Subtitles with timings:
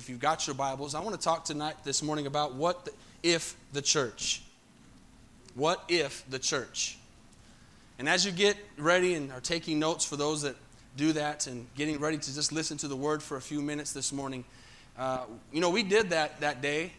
[0.00, 2.92] if you've got your Bibles, I want to talk tonight, this morning, about what the,
[3.22, 4.40] if the church.
[5.54, 6.96] What if the church?
[7.98, 10.56] And as you get ready and are taking notes for those that
[10.96, 13.92] do that and getting ready to just listen to the word for a few minutes
[13.92, 14.42] this morning,
[14.96, 16.92] uh, you know, we did that that day.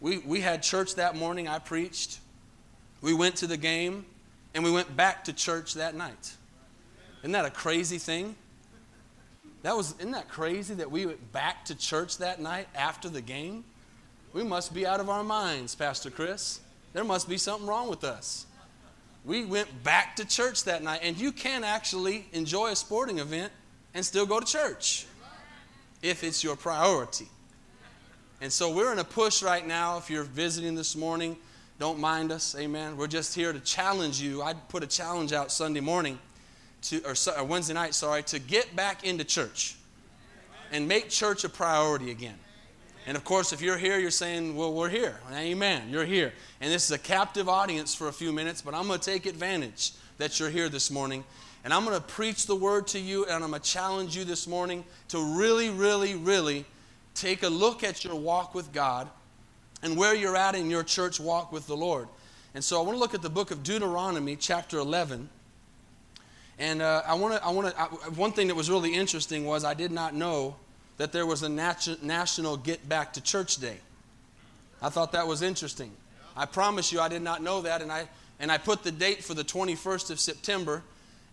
[0.00, 1.46] We, we had church that morning.
[1.46, 2.20] I preached.
[3.02, 4.06] We went to the game
[4.54, 6.32] and we went back to church that night.
[7.18, 8.34] Isn't that a crazy thing?
[9.62, 13.20] That was, isn't that crazy that we went back to church that night after the
[13.20, 13.64] game?
[14.32, 16.60] We must be out of our minds, Pastor Chris.
[16.92, 18.46] There must be something wrong with us.
[19.24, 23.52] We went back to church that night, and you can actually enjoy a sporting event
[23.92, 25.06] and still go to church
[26.00, 27.28] if it's your priority.
[28.40, 29.98] And so we're in a push right now.
[29.98, 31.36] If you're visiting this morning,
[31.78, 32.56] don't mind us.
[32.58, 32.96] Amen.
[32.96, 34.42] We're just here to challenge you.
[34.42, 36.18] I put a challenge out Sunday morning
[36.82, 39.76] to, or, or Wednesday night, sorry, to get back into church
[40.72, 42.38] and make church a priority again.
[43.06, 45.18] And of course, if you're here, you're saying, Well, we're here.
[45.32, 45.88] Amen.
[45.90, 46.32] You're here.
[46.60, 49.26] And this is a captive audience for a few minutes, but I'm going to take
[49.26, 51.24] advantage that you're here this morning.
[51.64, 54.24] And I'm going to preach the word to you, and I'm going to challenge you
[54.24, 56.64] this morning to really, really, really
[57.14, 59.08] take a look at your walk with God
[59.82, 62.08] and where you're at in your church walk with the Lord.
[62.54, 65.28] And so I want to look at the book of Deuteronomy, chapter 11.
[66.60, 69.64] And uh, I want to, I want to, one thing that was really interesting was
[69.64, 70.56] I did not know
[70.98, 73.78] that there was a nat- national Get Back to Church Day.
[74.82, 75.90] I thought that was interesting.
[76.36, 78.06] I promise you, I did not know that, and I
[78.38, 80.82] and I put the date for the 21st of September,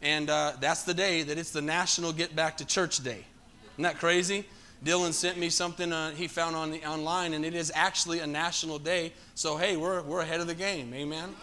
[0.02, 3.26] and uh, that's the day that it's the National Get Back to Church Day.
[3.74, 4.46] Isn't that crazy?
[4.84, 8.28] Dylan sent me something uh, he found on the, online, and it is actually a
[8.28, 9.12] national day.
[9.36, 11.36] So hey, we're we're ahead of the game, amen.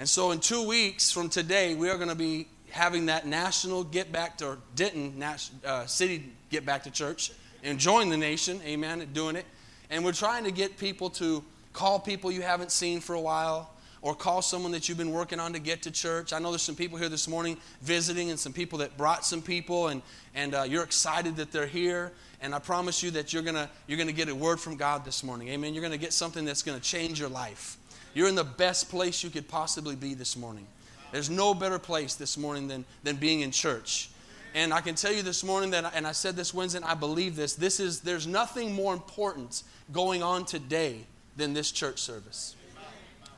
[0.00, 3.84] And so in two weeks from today, we are going to be having that national
[3.84, 8.60] Get Back to or Denton uh, City Get Back to Church and join the nation,
[8.64, 9.44] amen, doing it.
[9.90, 13.70] And we're trying to get people to call people you haven't seen for a while
[14.00, 16.32] or call someone that you've been working on to get to church.
[16.32, 19.42] I know there's some people here this morning visiting and some people that brought some
[19.42, 20.02] people, and,
[20.34, 22.10] and uh, you're excited that they're here.
[22.40, 25.22] And I promise you that you're going you're gonna get a word from God this
[25.22, 25.48] morning.
[25.48, 25.74] Amen.
[25.74, 27.76] You're going to get something that's going to change your life.
[28.14, 30.66] You're in the best place you could possibly be this morning.
[31.12, 34.10] There's no better place this morning than, than being in church.
[34.54, 36.94] And I can tell you this morning that, and I said this Wednesday, and I
[36.94, 37.54] believe this.
[37.54, 39.62] This is there's nothing more important
[39.92, 41.06] going on today
[41.36, 42.56] than this church service.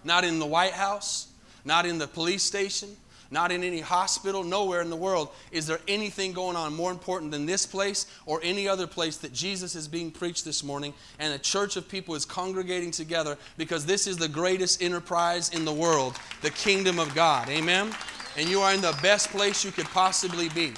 [0.02, 1.28] Not in the White House,
[1.64, 2.96] not in the police station,
[3.34, 7.32] not in any hospital, nowhere in the world is there anything going on more important
[7.32, 11.34] than this place or any other place that Jesus is being preached this morning and
[11.34, 15.72] a church of people is congregating together because this is the greatest enterprise in the
[15.72, 17.48] world, the kingdom of God.
[17.48, 17.92] Amen?
[18.38, 20.72] And you are in the best place you could possibly be.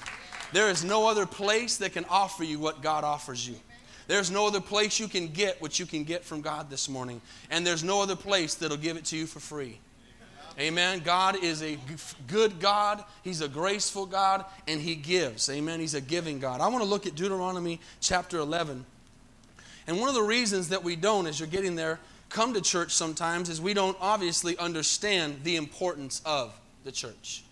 [0.53, 3.57] There is no other place that can offer you what God offers you.
[4.09, 7.21] There's no other place you can get what you can get from God this morning.
[7.51, 9.79] And there's no other place that'll give it to you for free.
[10.59, 11.01] Amen.
[11.05, 11.79] God is a
[12.29, 13.05] good God.
[13.23, 15.51] He's a graceful God, and He gives.
[15.51, 15.81] Amen.
[15.81, 16.63] He's a giving God.
[16.63, 18.87] I want to look at Deuteronomy chapter 11.
[19.87, 22.01] And one of the reasons that we don't, as you're getting there,
[22.31, 27.45] come to church sometimes is we don't obviously understand the importance of the church.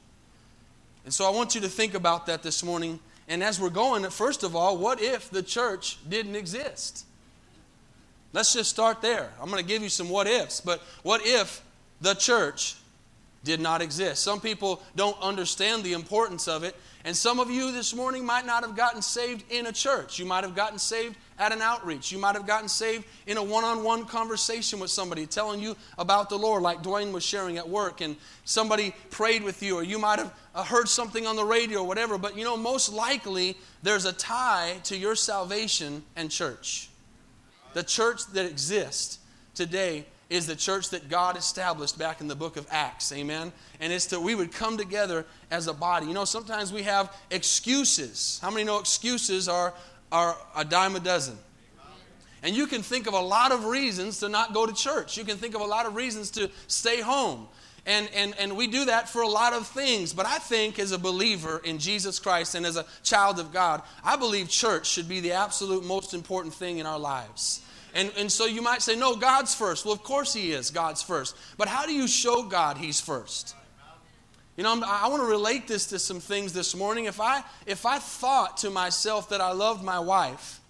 [1.04, 2.98] And so I want you to think about that this morning.
[3.28, 7.04] And as we're going, first of all, what if the church didn't exist?
[8.32, 9.30] Let's just start there.
[9.40, 11.62] I'm going to give you some what ifs, but what if
[12.00, 12.76] the church
[13.44, 14.22] did not exist?
[14.22, 16.74] Some people don't understand the importance of it,
[17.04, 20.18] and some of you this morning might not have gotten saved in a church.
[20.18, 22.10] You might have gotten saved at an outreach.
[22.10, 25.76] You might have gotten saved in a one on one conversation with somebody telling you
[25.98, 29.82] about the Lord, like Dwayne was sharing at work, and somebody prayed with you, or
[29.82, 32.16] you might have uh, heard something on the radio or whatever.
[32.16, 36.88] But you know, most likely there's a tie to your salvation and church.
[37.74, 39.18] The church that exists
[39.54, 43.12] today is the church that God established back in the book of Acts.
[43.12, 43.52] Amen.
[43.80, 46.06] And it's that we would come together as a body.
[46.06, 48.38] You know, sometimes we have excuses.
[48.42, 49.74] How many know excuses are,
[50.10, 51.36] are a dime a dozen?
[52.42, 55.16] And you can think of a lot of reasons to not go to church.
[55.16, 57.48] You can think of a lot of reasons to stay home.
[57.86, 60.12] And, and, and we do that for a lot of things.
[60.12, 63.82] But I think, as a believer in Jesus Christ and as a child of God,
[64.02, 67.63] I believe church should be the absolute most important thing in our lives.
[67.94, 69.84] And, and so you might say, no, God's first.
[69.84, 71.36] Well, of course He is God's first.
[71.56, 73.54] But how do you show God He's first?
[74.56, 77.06] You know, I'm, i want to relate this to some things this morning.
[77.06, 80.60] If I, if I thought to myself that I loved my wife,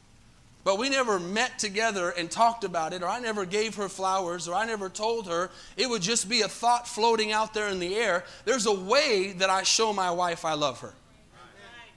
[0.64, 4.48] but we never met together and talked about it, or I never gave her flowers,
[4.48, 7.78] or I never told her, it would just be a thought floating out there in
[7.78, 8.24] the air.
[8.46, 10.94] There's a way that I show my wife I love her.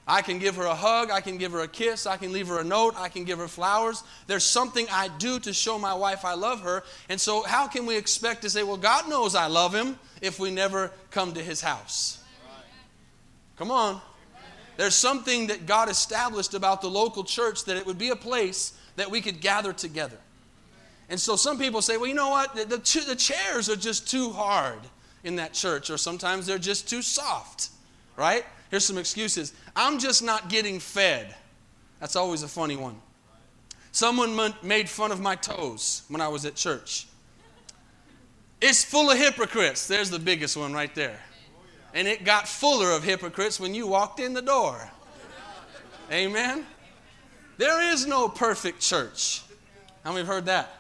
[0.08, 2.48] I can give her a hug, I can give her a kiss, I can leave
[2.48, 4.04] her a note, I can give her flowers.
[4.26, 6.84] There's something I do to show my wife I love her.
[7.10, 10.40] And so, how can we expect to say, well, God knows I love him if
[10.40, 12.24] we never come to his house?
[13.58, 14.00] Come on.
[14.78, 18.80] There's something that God established about the local church that it would be a place
[18.96, 20.18] that we could gather together.
[21.10, 22.56] And so some people say, well, you know what?
[22.56, 24.80] The, the, the chairs are just too hard
[25.24, 27.70] in that church, or sometimes they're just too soft,
[28.16, 28.46] right?
[28.70, 29.54] Here's some excuses.
[29.76, 31.36] I'm just not getting fed.
[32.00, 32.98] That's always a funny one.
[33.92, 37.08] Someone made fun of my toes when I was at church.
[38.62, 39.88] It's full of hypocrites.
[39.88, 41.20] There's the biggest one right there.
[41.94, 44.90] And it got fuller of hypocrites when you walked in the door.
[46.12, 46.66] Amen.
[47.58, 49.42] There is no perfect church.
[50.04, 50.72] How many have heard that?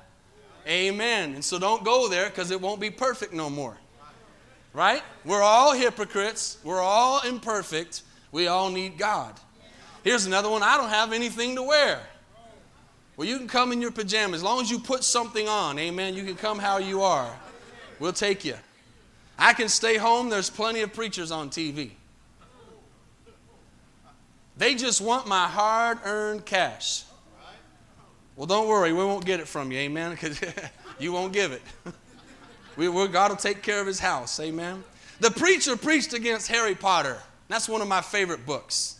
[0.67, 1.33] Amen.
[1.33, 3.77] And so don't go there because it won't be perfect no more.
[4.77, 5.01] Right?
[5.25, 6.59] We're all hypocrites.
[6.63, 8.03] We're all imperfect.
[8.31, 9.33] We all need God.
[10.03, 11.99] Here's another one I don't have anything to wear.
[13.15, 14.41] Well, you can come in your pajamas.
[14.41, 17.35] As long as you put something on, amen, you can come how you are.
[17.97, 18.53] We'll take you.
[19.39, 20.29] I can stay home.
[20.29, 21.89] There's plenty of preachers on TV.
[24.57, 27.03] They just want my hard earned cash.
[28.35, 30.39] Well, don't worry, we won't get it from you, amen, because
[30.99, 31.63] you won't give it.
[32.77, 34.83] we, God will take care of his house, amen.
[35.19, 37.17] The preacher preached against Harry Potter.
[37.47, 38.99] That's one of my favorite books.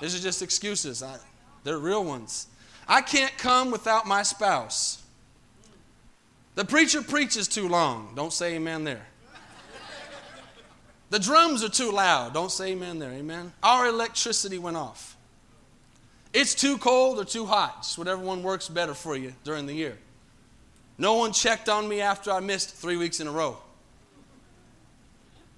[0.00, 1.16] These are just excuses, I,
[1.64, 2.46] they're real ones.
[2.86, 5.02] I can't come without my spouse.
[6.54, 8.12] The preacher preaches too long.
[8.14, 9.06] Don't say amen there.
[11.10, 12.34] The drums are too loud.
[12.34, 13.12] Don't say amen there.
[13.12, 13.52] Amen.
[13.62, 15.16] Our electricity went off.
[16.32, 17.82] It's too cold or too hot.
[17.82, 19.98] Just whatever one works better for you during the year.
[20.98, 23.58] No one checked on me after I missed three weeks in a row.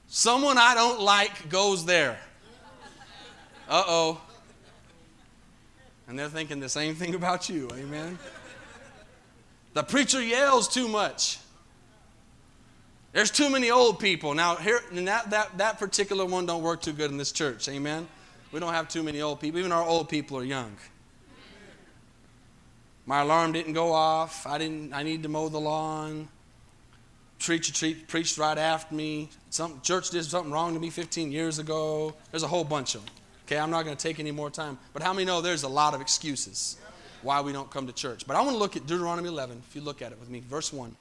[0.08, 2.18] Someone I don't like goes there.
[3.68, 4.20] Uh oh.
[6.08, 7.68] And they're thinking the same thing about you.
[7.74, 8.18] Amen.
[9.74, 11.38] The preacher yells too much.
[13.12, 14.34] There's too many old people.
[14.34, 17.68] Now, here, that, that, that particular one don't work too good in this church.
[17.68, 18.08] Amen?
[18.52, 19.58] We don't have too many old people.
[19.58, 20.76] Even our old people are young.
[23.08, 24.46] My alarm didn't go off.
[24.46, 24.92] I didn't.
[24.92, 26.28] I need to mow the lawn.
[27.38, 29.30] Preacher treat, preached right after me.
[29.48, 32.12] Some church did something wrong to me 15 years ago.
[32.30, 33.14] There's a whole bunch of them.
[33.46, 34.76] Okay, I'm not going to take any more time.
[34.92, 36.76] But how many know there's a lot of excuses
[37.22, 38.26] why we don't come to church?
[38.26, 39.62] But I want to look at Deuteronomy 11.
[39.66, 40.88] If you look at it with me, verse 1.
[40.88, 40.96] And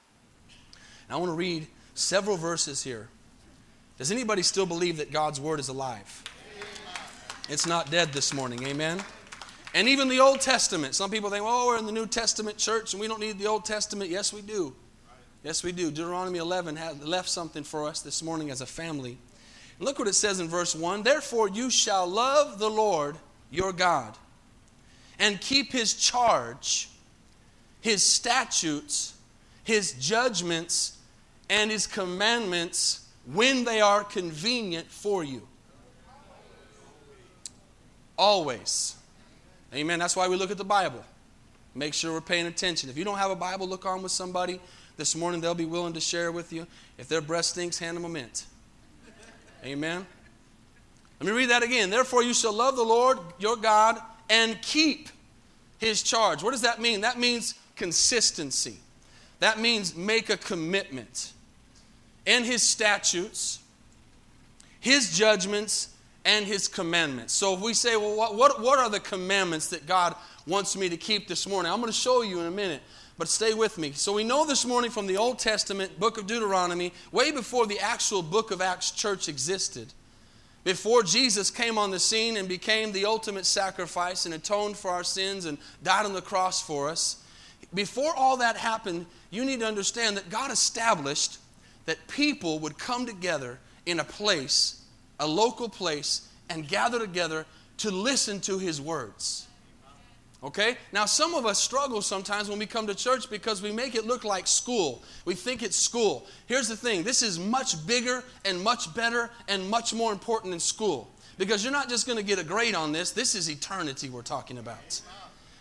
[1.10, 3.08] I want to read several verses here.
[3.98, 6.24] Does anybody still believe that God's word is alive?
[7.50, 8.66] It's not dead this morning.
[8.66, 9.04] Amen.
[9.74, 10.94] And even the Old Testament.
[10.94, 13.46] Some people think, oh, we're in the New Testament church and we don't need the
[13.46, 14.10] Old Testament.
[14.10, 14.74] Yes, we do.
[15.44, 15.90] Yes, we do.
[15.90, 19.18] Deuteronomy 11 has left something for us this morning as a family.
[19.78, 23.16] Look what it says in verse 1 Therefore, you shall love the Lord
[23.50, 24.16] your God
[25.18, 26.88] and keep his charge,
[27.80, 29.14] his statutes,
[29.64, 30.98] his judgments,
[31.50, 35.46] and his commandments when they are convenient for you.
[38.16, 38.97] Always.
[39.74, 39.98] Amen.
[39.98, 41.04] That's why we look at the Bible.
[41.74, 42.88] Make sure we're paying attention.
[42.90, 44.60] If you don't have a Bible, look on with somebody.
[44.96, 46.66] This morning they'll be willing to share with you.
[46.96, 48.46] If their breath stinks, hand them a mint.
[49.64, 50.06] Amen.
[51.20, 51.90] Let me read that again.
[51.90, 54.00] Therefore, you shall love the Lord your God
[54.30, 55.08] and keep
[55.78, 56.42] his charge.
[56.42, 57.02] What does that mean?
[57.02, 58.78] That means consistency.
[59.40, 61.32] That means make a commitment
[62.28, 63.58] and his statutes,
[64.80, 65.88] his judgments,
[66.24, 67.32] and his commandments.
[67.32, 70.14] So if we say, well, what, what, what are the commandments that God
[70.46, 71.72] wants me to keep this morning?
[71.72, 72.82] I'm going to show you in a minute,
[73.16, 73.92] but stay with me.
[73.92, 77.80] So we know this morning from the Old Testament, book of Deuteronomy, way before the
[77.80, 79.92] actual book of Acts church existed,
[80.64, 85.04] before Jesus came on the scene and became the ultimate sacrifice and atoned for our
[85.04, 87.22] sins and died on the cross for us,
[87.72, 91.38] before all that happened, you need to understand that God established
[91.86, 94.77] that people would come together in a place,
[95.20, 97.44] a local place, and gather together
[97.78, 99.46] to listen to his words.
[100.42, 100.76] Okay?
[100.92, 104.06] Now, some of us struggle sometimes when we come to church because we make it
[104.06, 105.02] look like school.
[105.24, 106.26] We think it's school.
[106.46, 110.60] Here's the thing this is much bigger and much better and much more important than
[110.60, 111.10] school.
[111.38, 114.22] Because you're not just going to get a grade on this, this is eternity we're
[114.22, 115.00] talking about.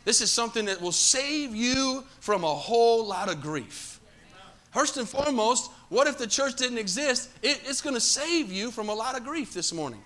[0.05, 3.96] This is something that will save you from a whole lot of grief.
[4.77, 7.31] First and foremost, what if the church didn't exist?
[7.41, 9.99] It, it's going to save you from a lot of grief this morning.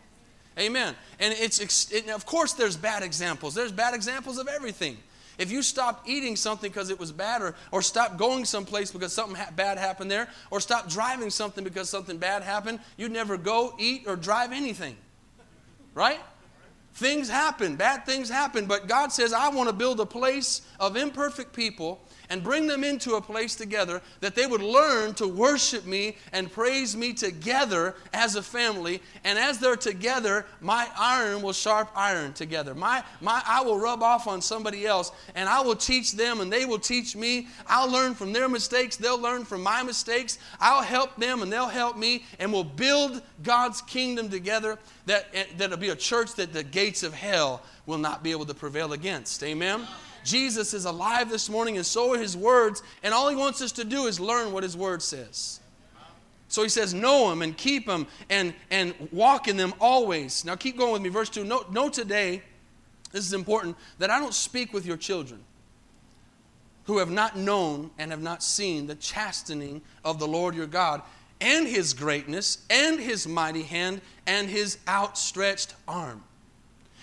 [0.57, 0.95] Amen.
[1.19, 3.53] And it's it, of course there's bad examples.
[3.53, 4.95] There's bad examples of everything.
[5.37, 9.11] If you stopped eating something because it was bad, or, or stopped going someplace because
[9.11, 13.35] something ha- bad happened there, or stopped driving something because something bad happened, you'd never
[13.35, 14.95] go, eat, or drive anything.
[15.93, 16.21] Right?
[16.93, 20.95] Things happen, bad things happen, but God says, I want to build a place of
[20.95, 21.99] imperfect people
[22.31, 26.49] and bring them into a place together that they would learn to worship me and
[26.49, 29.01] praise me together as a family.
[29.25, 32.73] And as they're together, my iron will sharp iron together.
[32.73, 36.51] My, my, I will rub off on somebody else and I will teach them and
[36.51, 37.49] they will teach me.
[37.67, 40.39] I'll learn from their mistakes, they'll learn from my mistakes.
[40.61, 45.43] I'll help them and they'll help me, and we'll build God's kingdom together that, eh,
[45.57, 48.93] that'll be a church that the gates of hell will not be able to prevail
[48.93, 49.43] against.
[49.43, 49.85] Amen.
[50.23, 52.83] Jesus is alive this morning, and so are his words.
[53.03, 55.59] And all he wants us to do is learn what his word says.
[56.47, 60.43] So he says, Know them and keep them and, and walk in them always.
[60.43, 61.09] Now keep going with me.
[61.09, 62.41] Verse 2 know, know today,
[63.11, 65.41] this is important, that I don't speak with your children
[66.85, 71.01] who have not known and have not seen the chastening of the Lord your God
[71.39, 76.23] and his greatness and his mighty hand and his outstretched arm.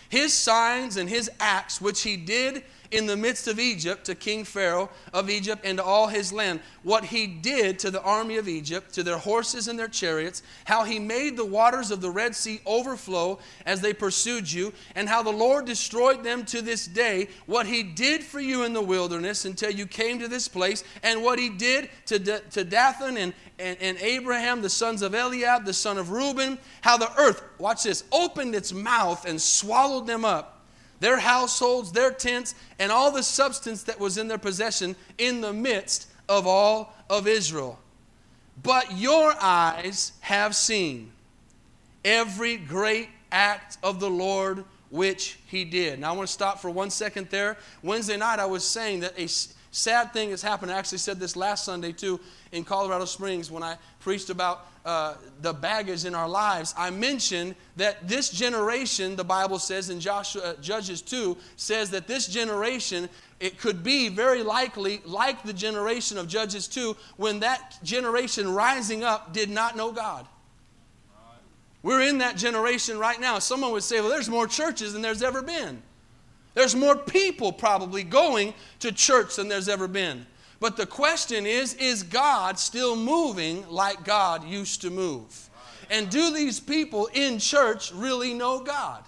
[0.08, 4.44] His signs and his acts, which he did in the midst of Egypt to King
[4.44, 6.60] Pharaoh of Egypt and to all his land.
[6.82, 10.84] What he did to the army of Egypt, to their horses and their chariots, how
[10.84, 15.22] he made the waters of the Red Sea overflow as they pursued you, and how
[15.22, 17.28] the Lord destroyed them to this day.
[17.46, 21.22] What he did for you in the wilderness until you came to this place, and
[21.22, 25.72] what he did to, to Dathan and, and, and Abiram, the sons of Eliab, the
[25.72, 30.57] son of Reuben, how the earth, watch this, opened its mouth and swallowed them up
[31.00, 35.52] their households, their tents, and all the substance that was in their possession in the
[35.52, 37.78] midst of all of Israel.
[38.62, 41.12] But your eyes have seen
[42.04, 46.00] every great act of the Lord which he did.
[46.00, 47.58] Now I want to stop for one second there.
[47.82, 49.28] Wednesday night I was saying that a
[49.70, 50.72] sad thing has happened.
[50.72, 52.18] I actually said this last Sunday too
[52.52, 57.56] in Colorado Springs when I preached about uh, the baggage in our lives, I mentioned
[57.76, 63.10] that this generation, the Bible says in Joshua, uh, Judges 2, says that this generation,
[63.38, 69.04] it could be very likely like the generation of Judges 2, when that generation rising
[69.04, 70.26] up did not know God.
[71.82, 73.40] We're in that generation right now.
[73.40, 75.82] Someone would say, well, there's more churches than there's ever been.
[76.54, 80.24] There's more people probably going to church than there's ever been.
[80.60, 85.48] But the question is is God still moving like God used to move?
[85.90, 89.04] And do these people in church really know God?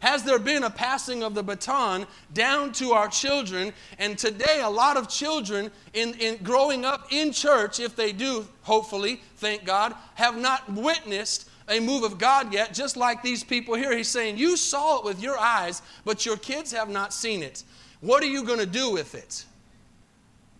[0.00, 3.72] Has there been a passing of the baton down to our children?
[4.00, 8.48] And today, a lot of children in, in growing up in church, if they do,
[8.62, 13.76] hopefully, thank God, have not witnessed a move of God yet, just like these people
[13.76, 13.96] here.
[13.96, 17.62] He's saying, You saw it with your eyes, but your kids have not seen it.
[18.00, 19.44] What are you going to do with it?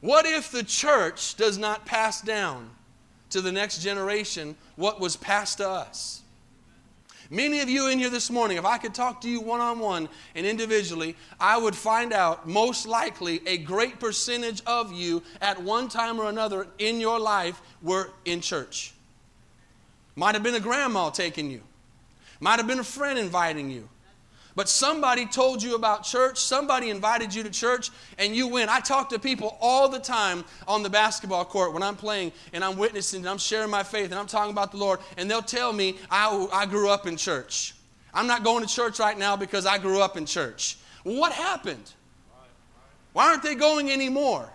[0.03, 2.69] What if the church does not pass down
[3.31, 6.23] to the next generation what was passed to us?
[7.31, 9.79] Many of you in here this morning, if I could talk to you one on
[9.79, 15.63] one and individually, I would find out most likely a great percentage of you at
[15.63, 18.93] one time or another in your life were in church.
[20.17, 21.63] Might have been a grandma taking you,
[22.41, 23.89] might have been a friend inviting you,
[24.55, 28.71] but somebody told you about church, somebody invited you to church, and you went.
[28.71, 32.63] I talk to people all the time on the basketball court when I'm playing and
[32.63, 35.43] I'm witnessing and I'm sharing my faith and I'm talking about the Lord, and they'll
[35.43, 37.75] tell me, I, I grew up in church.
[38.15, 40.77] I'm not going to church right now because I grew up in church.
[41.03, 41.93] What happened?
[43.13, 44.51] Why aren't they going anymore?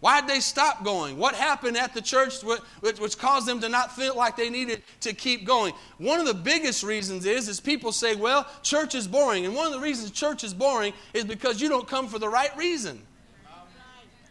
[0.00, 1.16] Why did they stop going?
[1.16, 5.14] What happened at the church which, caused them to not feel like they needed to
[5.14, 5.72] keep going?
[5.98, 9.46] One of the biggest reasons is, is people say, well, church is boring.
[9.46, 12.28] And one of the reasons church is boring is because you don't come for the
[12.28, 13.00] right reason.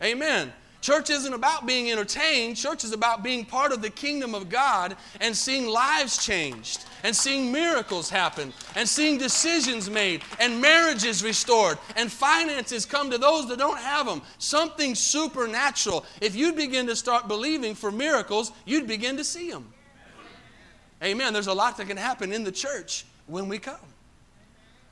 [0.03, 0.53] Amen.
[0.85, 2.55] Church isn't about being entertained.
[2.55, 7.15] Church is about being part of the kingdom of God and seeing lives changed and
[7.15, 13.47] seeing miracles happen and seeing decisions made and marriages restored and finances come to those
[13.49, 14.21] that don't have them.
[14.37, 16.05] Something supernatural.
[16.21, 19.73] If you begin to start believing for miracles, you'd begin to see them.
[21.03, 21.33] Amen.
[21.33, 23.79] There's a lot that can happen in the church when we come.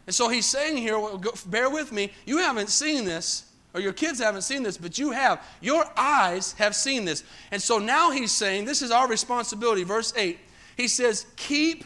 [0.07, 0.99] And so he's saying here,
[1.45, 5.11] bear with me, you haven't seen this or your kids haven't seen this, but you
[5.11, 5.43] have.
[5.61, 7.23] Your eyes have seen this.
[7.51, 9.83] And so now he's saying, this is our responsibility.
[9.83, 10.39] Verse 8,
[10.77, 11.83] he says, Keep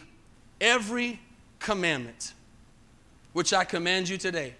[0.60, 1.20] every
[1.58, 2.34] commandment
[3.32, 4.54] which I command you today,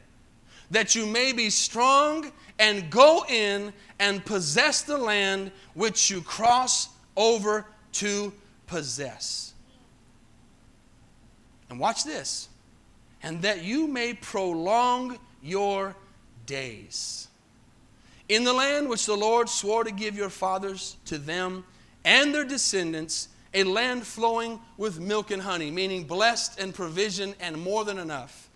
[0.70, 6.88] that you may be strong and go in and possess the land which you cross
[7.16, 8.32] over to
[8.66, 9.52] possess.
[11.70, 12.48] And watch this.
[13.22, 15.96] And that you may prolong your
[16.48, 17.28] days.
[18.28, 21.64] In the land which the Lord swore to give your fathers to them
[22.04, 27.56] and their descendants a land flowing with milk and honey, meaning blessed and provision and
[27.56, 28.48] more than enough.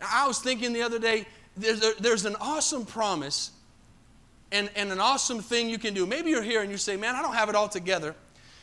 [0.00, 3.50] I was thinking the other day, there's, a, there's an awesome promise
[4.52, 6.06] and, and an awesome thing you can do.
[6.06, 8.14] Maybe you're here and you say, Man, I don't have it all together,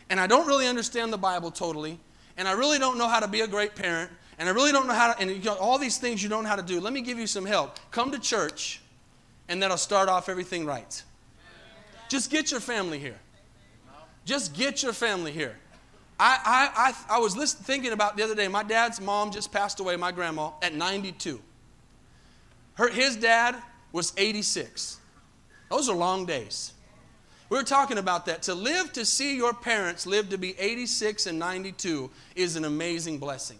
[0.10, 2.00] and I don't really understand the Bible totally,
[2.38, 4.88] and I really don't know how to be a great parent, and I really don't
[4.88, 6.80] know how to, and you all these things you don't know how to do.
[6.80, 7.80] Let me give you some help.
[7.92, 8.82] Come to church,
[9.48, 11.04] and that'll start off everything right.
[12.10, 13.20] Just get your family here.
[14.26, 15.56] Just get your family here.
[16.20, 19.52] I, I, I, I was listening, thinking about the other day, my dad's mom just
[19.52, 21.42] passed away, my grandma, at 92.
[22.76, 23.56] Her, his dad
[23.92, 25.00] was 86.
[25.70, 26.74] Those are long days.
[27.50, 28.44] We were talking about that.
[28.44, 33.20] To live to see your parents live to be 86 and 92 is an amazing
[33.20, 33.58] blessing.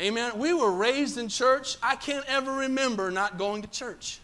[0.00, 0.38] Amen.
[0.38, 1.76] We were raised in church.
[1.82, 4.20] I can't ever remember not going to church.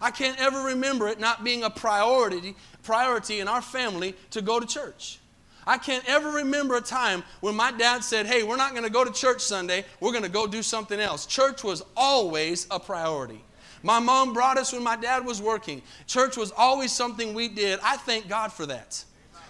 [0.00, 4.60] I can't ever remember it not being a priority, priority in our family to go
[4.60, 5.18] to church.
[5.66, 8.90] I can't ever remember a time when my dad said, Hey, we're not going to
[8.90, 11.24] go to church Sunday, we're going to go do something else.
[11.26, 13.42] Church was always a priority.
[13.82, 15.80] My mom brought us when my dad was working.
[16.06, 17.80] Church was always something we did.
[17.82, 19.02] I thank God for that.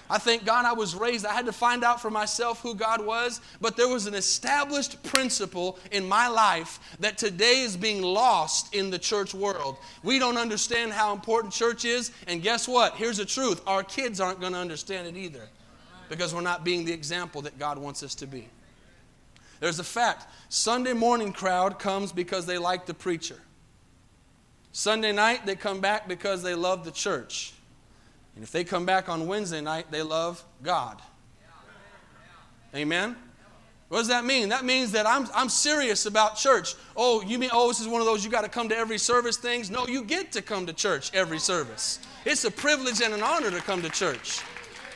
[0.08, 1.26] I thank God I was raised.
[1.26, 5.02] I had to find out for myself who God was, but there was an established
[5.02, 9.76] principle in my life that today is being lost in the church world.
[10.02, 12.94] We don't understand how important church is, and guess what?
[12.94, 15.48] Here's the truth our kids aren't going to understand it either
[16.08, 18.48] because we're not being the example that God wants us to be.
[19.58, 23.38] There's a fact Sunday morning crowd comes because they like the preacher.
[24.72, 27.54] Sunday night, they come back because they love the church.
[28.36, 31.00] And if they come back on Wednesday night, they love God.
[32.74, 33.16] Amen?
[33.88, 34.50] What does that mean?
[34.50, 36.74] That means that I'm, I'm serious about church.
[36.96, 38.98] Oh, you mean, oh, this is one of those you got to come to every
[38.98, 39.70] service things?
[39.70, 42.00] No, you get to come to church every service.
[42.24, 44.40] It's a privilege and an honor to come to church.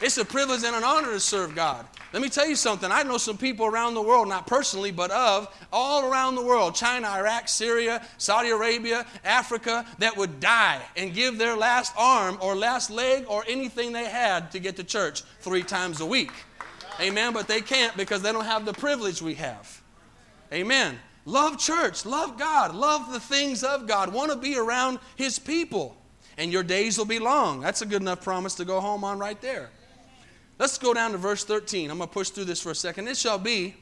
[0.01, 1.87] It's a privilege and an honor to serve God.
[2.13, 2.91] Let me tell you something.
[2.91, 6.75] I know some people around the world, not personally, but of all around the world
[6.75, 12.57] China, Iraq, Syria, Saudi Arabia, Africa that would die and give their last arm or
[12.57, 16.33] last leg or anything they had to get to church three times a week.
[16.99, 17.33] Amen.
[17.33, 19.83] But they can't because they don't have the privilege we have.
[20.53, 20.99] Amen.
[21.27, 25.95] Love church, love God, love the things of God, want to be around His people,
[26.39, 27.61] and your days will be long.
[27.61, 29.69] That's a good enough promise to go home on right there.
[30.61, 31.91] Let's go down to verse 13.
[31.91, 33.09] I'm going to push through this for a second.
[33.09, 33.77] It shall be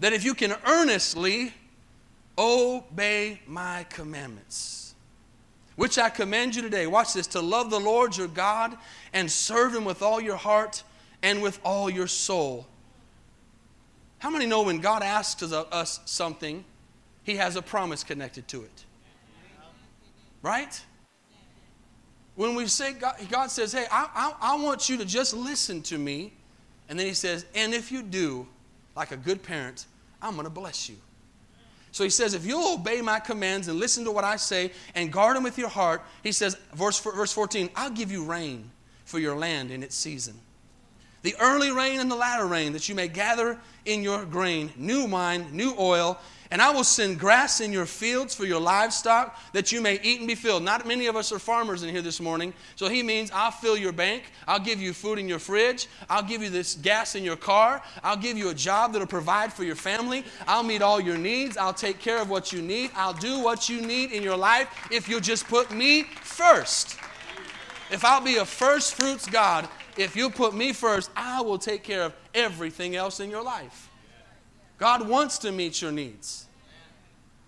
[0.00, 1.52] that if you can earnestly
[2.38, 4.94] obey my commandments,
[5.76, 8.74] which I command you today, watch this, to love the Lord your God
[9.12, 10.82] and serve him with all your heart
[11.22, 12.66] and with all your soul.
[14.20, 16.64] How many know when God asks us something,
[17.22, 18.84] he has a promise connected to it?
[20.40, 20.80] Right?
[22.40, 25.82] When we say, God, God says, hey, I, I, I want you to just listen
[25.82, 26.32] to me.
[26.88, 28.48] And then he says, and if you do,
[28.96, 29.84] like a good parent,
[30.22, 30.96] I'm going to bless you.
[31.92, 35.12] So he says, if you'll obey my commands and listen to what I say and
[35.12, 38.70] guard them with your heart, he says, verse, verse 14, I'll give you rain
[39.04, 40.34] for your land in its season.
[41.20, 45.04] The early rain and the latter rain, that you may gather in your grain, new
[45.04, 46.18] wine, new oil,
[46.50, 50.18] and I will send grass in your fields for your livestock, that you may eat
[50.18, 50.64] and be filled.
[50.64, 52.52] Not many of us are farmers in here this morning.
[52.74, 54.24] So he means I'll fill your bank.
[54.48, 55.86] I'll give you food in your fridge.
[56.08, 57.82] I'll give you this gas in your car.
[58.02, 60.24] I'll give you a job that'll provide for your family.
[60.48, 61.56] I'll meet all your needs.
[61.56, 62.90] I'll take care of what you need.
[62.96, 66.98] I'll do what you need in your life if you'll just put me first.
[67.92, 71.82] If I'll be a first fruits God, if you put me first, I will take
[71.84, 73.89] care of everything else in your life.
[74.80, 76.46] God wants to meet your needs.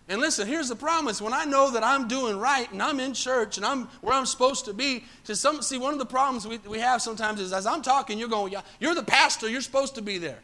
[0.06, 1.22] And listen, here's the promise.
[1.22, 4.26] When I know that I'm doing right and I'm in church and I'm where I'm
[4.26, 7.54] supposed to be, to some see one of the problems we, we have sometimes is
[7.54, 10.38] as I'm talking, you're going, yeah, you're the pastor, you're supposed to be there.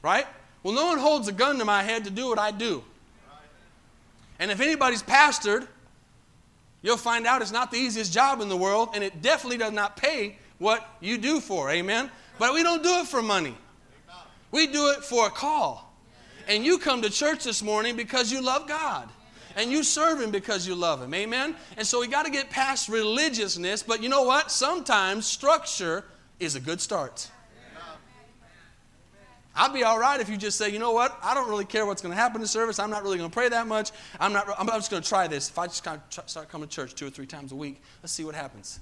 [0.00, 0.26] Right?
[0.62, 2.82] Well, no one holds a gun to my head to do what I do.
[4.38, 5.68] And if anybody's pastored,
[6.80, 9.72] you'll find out it's not the easiest job in the world, and it definitely does
[9.72, 11.70] not pay what you do for.
[11.70, 12.10] Amen?
[12.38, 13.54] But we don't do it for money.
[14.52, 15.92] We do it for a call.
[16.46, 19.08] And you come to church this morning because you love God.
[19.56, 21.12] And you serve Him because you love Him.
[21.12, 21.56] Amen?
[21.76, 24.50] And so we got to get past religiousness, but you know what?
[24.50, 26.04] Sometimes structure
[26.38, 27.30] is a good start.
[29.54, 31.18] I'll be all right if you just say, you know what?
[31.22, 32.78] I don't really care what's going to happen in service.
[32.78, 33.90] I'm not really going to pray that much.
[34.18, 34.48] I'm not.
[34.58, 35.50] I'm just going to try this.
[35.50, 37.82] If I just kind of start coming to church two or three times a week,
[38.02, 38.80] let's see what happens.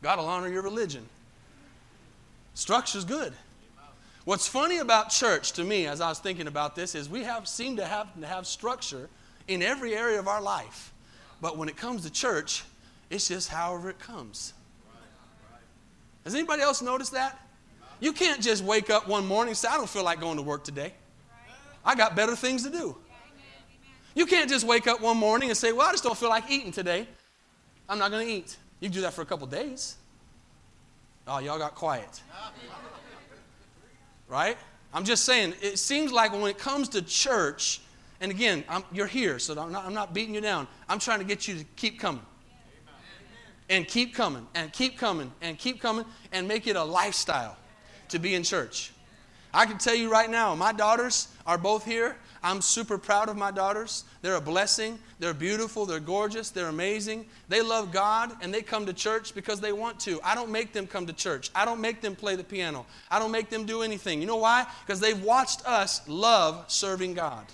[0.00, 1.08] God will honor your religion.
[2.54, 3.32] Structure's good.
[4.28, 7.48] What's funny about church to me, as I was thinking about this, is we have
[7.48, 9.08] seem to have to have structure
[9.46, 10.92] in every area of our life.
[11.40, 12.62] But when it comes to church,
[13.08, 14.52] it's just however it comes.
[16.24, 17.40] Has anybody else noticed that?
[18.00, 20.42] You can't just wake up one morning and say, I don't feel like going to
[20.42, 20.92] work today.
[21.82, 22.98] I got better things to do.
[24.14, 26.50] You can't just wake up one morning and say, Well, I just don't feel like
[26.50, 27.08] eating today.
[27.88, 28.58] I'm not going to eat.
[28.80, 29.96] You can do that for a couple days.
[31.26, 32.20] Oh, y'all got quiet.
[34.28, 34.56] Right?
[34.92, 37.80] I'm just saying, it seems like when it comes to church,
[38.20, 40.66] and again, I'm, you're here, so I'm not, I'm not beating you down.
[40.88, 42.24] I'm trying to get you to keep coming.
[43.70, 47.56] And keep coming, and keep coming, and keep coming, and make it a lifestyle
[48.08, 48.92] to be in church.
[49.52, 52.16] I can tell you right now, my daughters are both here.
[52.42, 54.04] I'm super proud of my daughters.
[54.22, 54.98] They're a blessing.
[55.18, 55.86] They're beautiful.
[55.86, 56.50] They're gorgeous.
[56.50, 57.26] They're amazing.
[57.48, 60.20] They love God and they come to church because they want to.
[60.22, 61.50] I don't make them come to church.
[61.54, 62.86] I don't make them play the piano.
[63.10, 64.20] I don't make them do anything.
[64.20, 64.66] You know why?
[64.86, 67.44] Because they've watched us love serving God.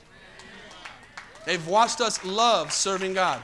[1.47, 3.43] They've watched us love serving God.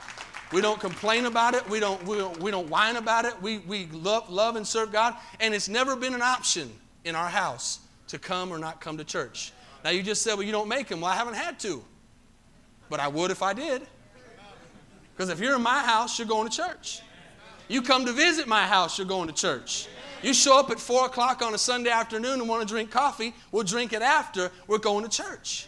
[0.52, 1.68] We don't complain about it.
[1.68, 3.40] We don't, we don't, we don't whine about it.
[3.40, 5.14] We, we love, love and serve God.
[5.38, 6.70] And it's never been an option
[7.04, 9.52] in our house to come or not come to church.
[9.84, 11.00] Now, you just said, well, you don't make them.
[11.00, 11.82] Well, I haven't had to.
[12.88, 13.86] But I would if I did.
[15.14, 17.02] Because if you're in my house, you're going to church.
[17.68, 19.86] You come to visit my house, you're going to church.
[20.22, 23.32] You show up at 4 o'clock on a Sunday afternoon and want to drink coffee,
[23.52, 25.66] we'll drink it after, we're going to church.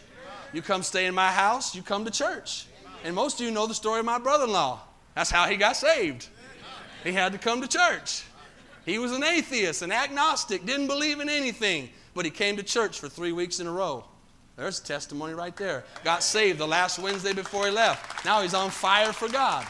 [0.51, 2.65] You come stay in my house, you come to church.
[3.03, 4.81] And most of you know the story of my brother in law.
[5.15, 6.27] That's how he got saved.
[7.03, 8.23] He had to come to church.
[8.85, 11.89] He was an atheist, an agnostic, didn't believe in anything.
[12.13, 14.05] But he came to church for three weeks in a row.
[14.55, 15.83] There's a testimony right there.
[16.03, 18.23] Got saved the last Wednesday before he left.
[18.23, 19.65] Now he's on fire for God.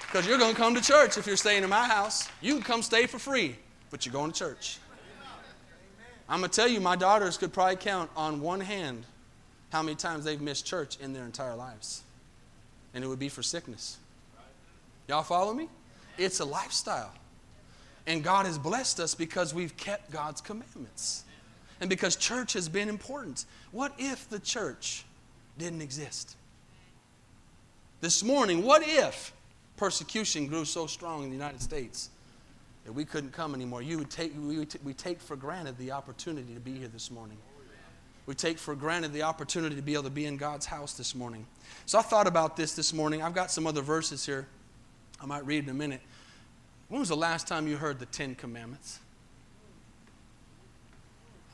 [0.00, 2.28] Because you're going to come to church if you're staying in my house.
[2.40, 3.56] You can come stay for free,
[3.90, 4.78] but you're going to church.
[6.28, 9.04] I'm going to tell you, my daughters could probably count on one hand
[9.70, 12.02] how many times they've missed church in their entire lives.
[12.94, 13.98] And it would be for sickness.
[15.06, 15.68] Y'all follow me?
[16.16, 17.12] It's a lifestyle.
[18.06, 21.24] And God has blessed us because we've kept God's commandments
[21.80, 23.44] and because church has been important.
[23.72, 25.04] What if the church
[25.58, 26.36] didn't exist?
[28.00, 29.32] This morning, what if
[29.76, 32.10] persecution grew so strong in the United States
[32.84, 33.82] that we couldn't come anymore?
[33.82, 36.88] You would take, we, would t- we take for granted the opportunity to be here
[36.88, 37.38] this morning.
[38.26, 41.14] We take for granted the opportunity to be able to be in God's house this
[41.14, 41.46] morning.
[41.86, 43.22] So I thought about this this morning.
[43.22, 44.46] I've got some other verses here
[45.20, 46.00] I might read in a minute.
[46.88, 49.00] When was the last time you heard the Ten Commandments?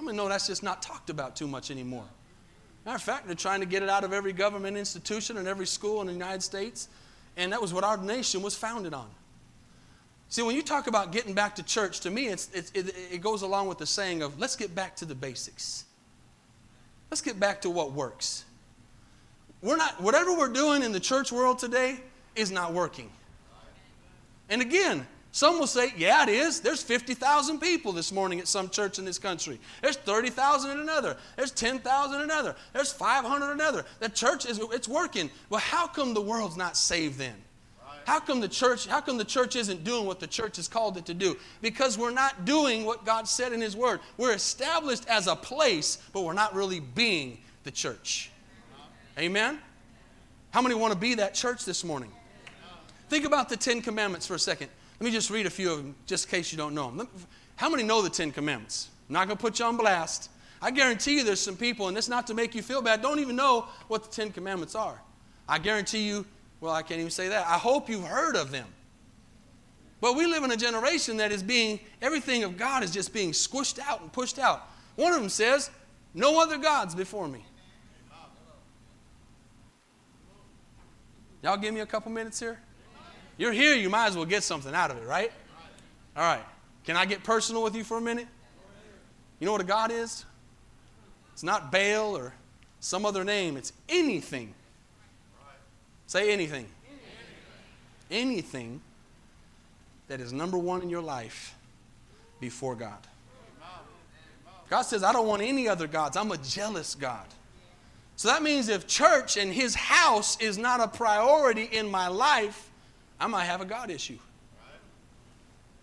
[0.03, 2.05] I mean, no, that's just not talked about too much anymore.
[2.85, 5.67] Matter of fact, they're trying to get it out of every government institution and every
[5.67, 6.89] school in the United States,
[7.37, 9.09] and that was what our nation was founded on.
[10.29, 13.21] See, when you talk about getting back to church, to me, it's, it's, it, it
[13.21, 15.85] goes along with the saying of let's get back to the basics.
[17.11, 18.45] Let's get back to what works.
[19.61, 22.01] We're not, whatever we're doing in the church world today
[22.35, 23.11] is not working.
[24.49, 26.61] And again, some will say, yeah, it is.
[26.61, 29.59] There's 50,000 people this morning at some church in this country.
[29.81, 31.17] There's 30,000 in another.
[31.37, 32.55] There's 10,000 in another.
[32.75, 33.87] There's 500 in another.
[33.99, 35.31] The church is it's working.
[35.49, 37.35] Well, how come the world's not saved then?
[38.05, 40.99] How come the church how come the church isn't doing what the church has called
[40.99, 41.39] it to do?
[41.63, 44.01] Because we're not doing what God said in his word.
[44.19, 48.31] We're established as a place, but we're not really being the church.
[49.19, 49.61] Amen.
[50.51, 52.13] How many want to be that church this morning?
[53.09, 54.69] Think about the 10 commandments for a second.
[55.03, 57.09] Let me just read a few of them, just in case you don't know them.
[57.57, 58.89] How many know the Ten Commandments?
[59.09, 60.31] I'm not going to put you on blast.
[60.63, 63.19] I guarantee you there's some people, and it's not to make you feel bad, don't
[63.19, 65.03] even know what the Ten Commandments are.
[65.49, 66.25] I guarantee you,
[66.61, 67.49] well, I can't even say that.
[67.49, 68.69] I hope you've heard of them.
[70.01, 73.33] But we live in a generation that is being, everything of God is just being
[73.33, 74.69] squished out and pushed out.
[74.95, 75.69] One of them says,
[76.15, 77.45] No other gods before me.
[81.43, 82.61] Y'all give me a couple minutes here?
[83.43, 85.33] You're here, you might as well get something out of it, right?
[86.17, 86.45] All right.
[86.85, 88.29] Can I get personal with you for a minute?
[89.41, 90.25] You know what a God is?
[91.33, 92.35] It's not Baal or
[92.79, 94.55] some other name, it's anything.
[96.07, 96.67] Say anything.
[98.13, 98.81] Anything
[100.07, 101.57] that is number one in your life
[102.39, 103.09] before God.
[104.71, 106.17] God says, I don't want any other gods.
[106.17, 107.27] I'm a jealous God.
[108.15, 112.69] So that means if church and his house is not a priority in my life,
[113.21, 114.19] I might have a God issue.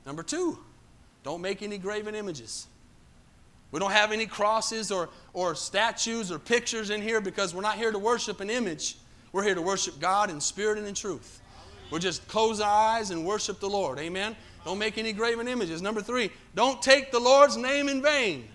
[0.05, 0.57] Number two,
[1.23, 2.67] don't make any graven images.
[3.71, 7.77] We don't have any crosses or, or statues or pictures in here because we're not
[7.77, 8.97] here to worship an image.
[9.31, 11.39] We're here to worship God in spirit and in truth.
[11.91, 13.99] We'll just close our eyes and worship the Lord.
[13.99, 14.35] Amen.
[14.65, 15.81] Don't make any graven images.
[15.81, 18.47] Number three, don't take the Lord's name in vain.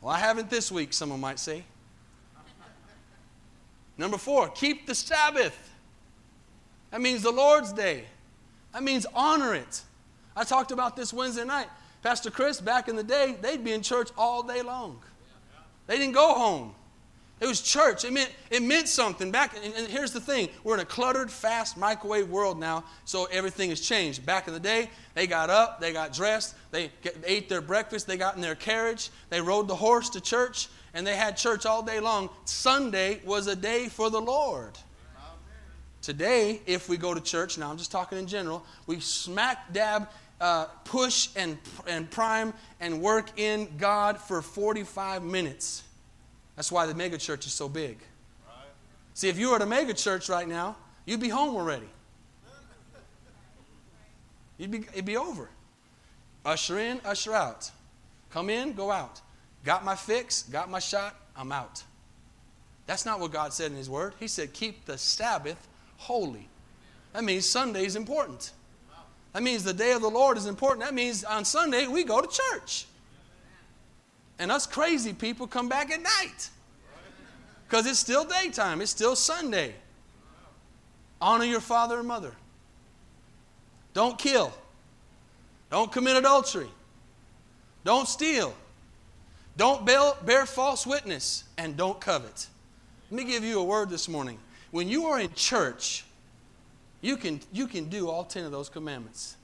[0.00, 1.64] Well, I haven't this week, someone might say.
[3.96, 5.71] Number four, keep the Sabbath.
[6.92, 8.04] That means the Lord's Day.
[8.72, 9.82] That means honor it.
[10.36, 11.66] I talked about this Wednesday night.
[12.02, 15.00] Pastor Chris, back in the day, they'd be in church all day long.
[15.86, 16.74] They didn't go home.
[17.40, 18.04] It was church.
[18.04, 19.32] It meant, it meant something.
[19.32, 23.70] Back, and, here's the thing we're in a cluttered, fast microwave world now, so everything
[23.70, 24.24] has changed.
[24.24, 27.60] Back in the day, they got up, they got dressed, they, get, they ate their
[27.60, 31.36] breakfast, they got in their carriage, they rode the horse to church, and they had
[31.36, 32.30] church all day long.
[32.44, 34.78] Sunday was a day for the Lord.
[36.02, 40.08] Today, if we go to church, now I'm just talking in general, we smack dab,
[40.40, 45.84] uh, push and, and prime and work in God for 45 minutes.
[46.56, 47.98] That's why the mega church is so big.
[49.14, 51.88] See, if you were at a mega church right now, you'd be home already.
[54.58, 55.48] You'd be, it'd be over.
[56.44, 57.70] Usher in, usher out.
[58.30, 59.20] Come in, go out.
[59.64, 61.84] Got my fix, got my shot, I'm out.
[62.86, 64.14] That's not what God said in His Word.
[64.18, 65.68] He said, keep the Sabbath
[66.02, 66.48] holy.
[67.12, 68.52] That means Sunday is important.
[69.32, 70.84] That means the day of the Lord is important.
[70.84, 72.86] That means on Sunday we go to church.
[74.38, 76.50] And us crazy people come back at night.
[77.66, 79.74] Because it's still daytime, it's still Sunday.
[81.20, 82.32] Honor your father and mother.
[83.94, 84.52] Don't kill.
[85.70, 86.68] Don't commit adultery.
[87.84, 88.54] Don't steal.
[89.56, 91.44] Don't bear, false witness.
[91.56, 92.48] And don't covet.
[93.10, 94.38] Let me give you a word this morning.
[94.72, 96.04] When you are in church,
[97.02, 99.36] you can, you can do all 10 of those commandments.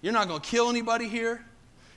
[0.00, 1.44] You're not going to kill anybody here.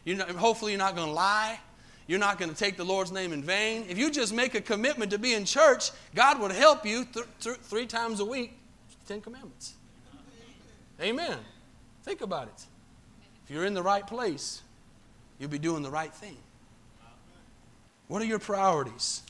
[0.03, 1.59] You're not, hopefully, you're not going to lie.
[2.07, 3.85] You're not going to take the Lord's name in vain.
[3.87, 7.25] If you just make a commitment to be in church, God would help you th-
[7.41, 8.57] th- three times a week,
[9.07, 9.73] 10 commandments.
[11.01, 11.37] Amen.
[12.03, 12.65] Think about it.
[13.45, 14.61] If you're in the right place,
[15.37, 16.37] you'll be doing the right thing.
[18.07, 19.21] What are your priorities?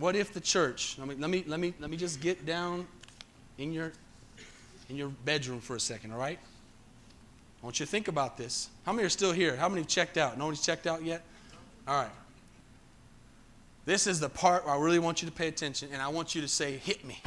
[0.00, 2.86] What if the church, let me, let me, let me, let me just get down
[3.58, 3.92] in your,
[4.88, 6.38] in your bedroom for a second, all right?
[7.62, 8.70] I want you to think about this.
[8.86, 9.56] How many are still here?
[9.56, 10.38] How many have checked out?
[10.38, 11.20] Nobody's checked out yet?
[11.86, 12.10] All right.
[13.84, 16.34] This is the part where I really want you to pay attention, and I want
[16.34, 17.20] you to say, Hit me.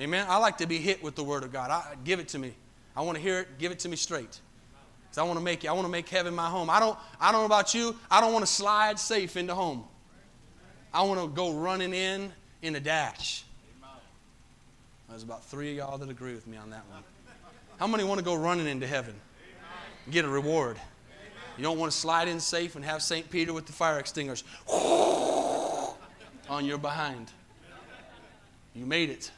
[0.00, 0.26] Amen.
[0.28, 1.70] I like to be hit with the Word of God.
[1.70, 2.54] I, give it to me.
[2.96, 3.58] I want to hear it.
[3.58, 4.40] Give it to me straight.
[5.04, 5.68] Because I want to make it.
[5.68, 6.68] I want to make heaven my home.
[6.68, 6.98] I don't.
[7.20, 7.94] I don't know about you.
[8.10, 9.84] I don't want to slide safe into home.
[10.94, 13.44] I want to go running in in a dash.
[15.08, 17.02] There's about three of y'all that agree with me on that one.
[17.78, 19.14] How many want to go running into heaven?
[20.10, 20.76] Get a reward.
[21.56, 23.28] You don't want to slide in safe and have St.
[23.28, 24.44] Peter with the fire extinguishers
[26.48, 27.30] on your behind.
[28.74, 29.30] You made it.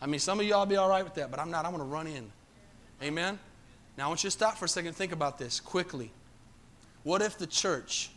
[0.00, 1.64] I mean, some of y'all be all right with that, but I'm not.
[1.64, 2.30] I'm going to run in.
[3.02, 3.38] Amen?
[3.96, 6.10] Now, I want you to stop for a second and think about this quickly.
[7.02, 8.10] What if the church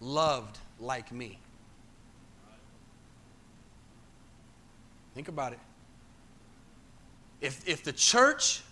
[0.00, 1.38] loved like me?
[5.20, 5.58] Think about it.
[7.42, 8.62] If, if the church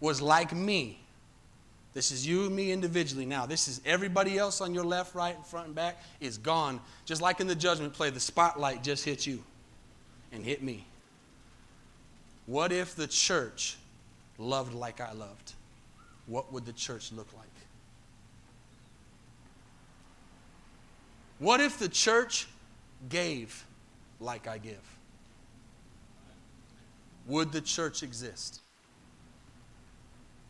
[0.00, 1.00] was like me,
[1.94, 3.46] this is you and me individually now.
[3.46, 6.78] This is everybody else on your left, right, front and back is gone.
[7.06, 9.42] Just like in the judgment play, the spotlight just hit you
[10.30, 10.84] and hit me.
[12.44, 13.78] What if the church
[14.36, 15.54] loved like I loved?
[16.26, 17.48] What would the church look like?
[21.38, 22.46] What if the church
[23.08, 23.64] gave
[24.20, 24.98] like I give?
[27.26, 28.60] Would the church exist?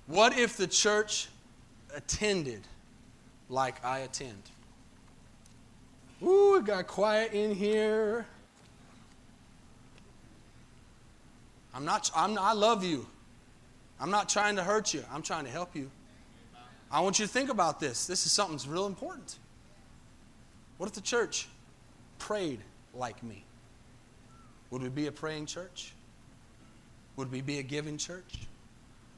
[0.07, 1.29] What if the church
[1.95, 2.63] attended
[3.49, 4.43] like I attend?
[6.23, 8.27] Ooh, it got quiet in here.
[11.75, 13.07] I'm not, I'm, I love you.
[14.01, 15.05] I'm not trying to hurt you.
[15.13, 15.91] I'm trying to help you.
[16.91, 18.07] I want you to think about this.
[18.07, 19.37] This is something that's real important.
[20.77, 21.49] What if the church
[22.19, 22.61] prayed
[22.95, 23.45] like me?
[24.71, 25.95] Would we be a praying church?
[27.17, 28.47] Would we be a giving church?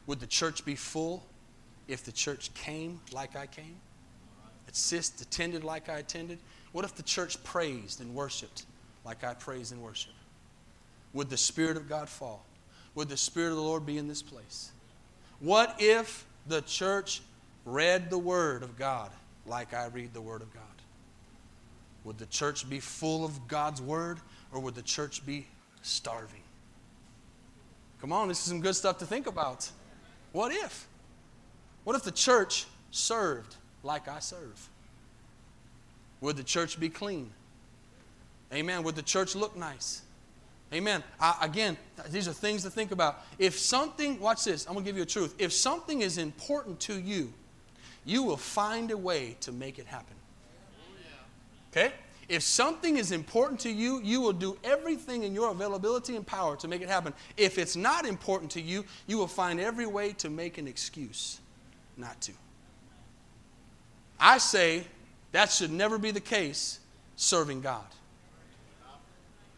[0.06, 1.24] Would the church be full
[1.88, 3.76] if the church came like I came?
[4.68, 6.38] Assist, attended like I attended?
[6.72, 8.66] What if the church praised and worshiped
[9.04, 10.12] like I praised and worship?
[11.12, 12.44] Would the Spirit of God fall?
[12.94, 14.72] Would the Spirit of the Lord be in this place?
[15.40, 17.22] What if the church
[17.64, 19.10] read the Word of God
[19.46, 20.62] like I read the Word of God?
[22.04, 24.18] Would the church be full of God's Word
[24.52, 25.46] or would the church be
[25.82, 26.43] starving?
[28.04, 29.70] Come on, this is some good stuff to think about.
[30.32, 30.86] What if?
[31.84, 34.68] What if the church served like I serve?
[36.20, 37.30] Would the church be clean?
[38.52, 38.82] Amen.
[38.82, 40.02] Would the church look nice?
[40.70, 41.02] Amen.
[41.18, 41.78] I, again,
[42.10, 43.24] these are things to think about.
[43.38, 45.34] If something, watch this, I'm going to give you a truth.
[45.38, 47.32] If something is important to you,
[48.04, 50.16] you will find a way to make it happen.
[50.78, 51.94] Oh, okay?
[52.28, 56.56] If something is important to you, you will do everything in your availability and power
[56.56, 57.12] to make it happen.
[57.36, 61.40] If it's not important to you, you will find every way to make an excuse
[61.96, 62.32] not to.
[64.18, 64.84] I say
[65.32, 66.80] that should never be the case
[67.16, 67.84] serving God.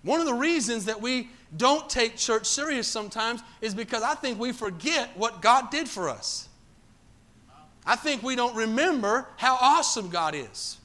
[0.03, 4.39] One of the reasons that we don't take church serious sometimes is because I think
[4.39, 6.49] we forget what God did for us.
[7.85, 10.79] I think we don't remember how awesome God is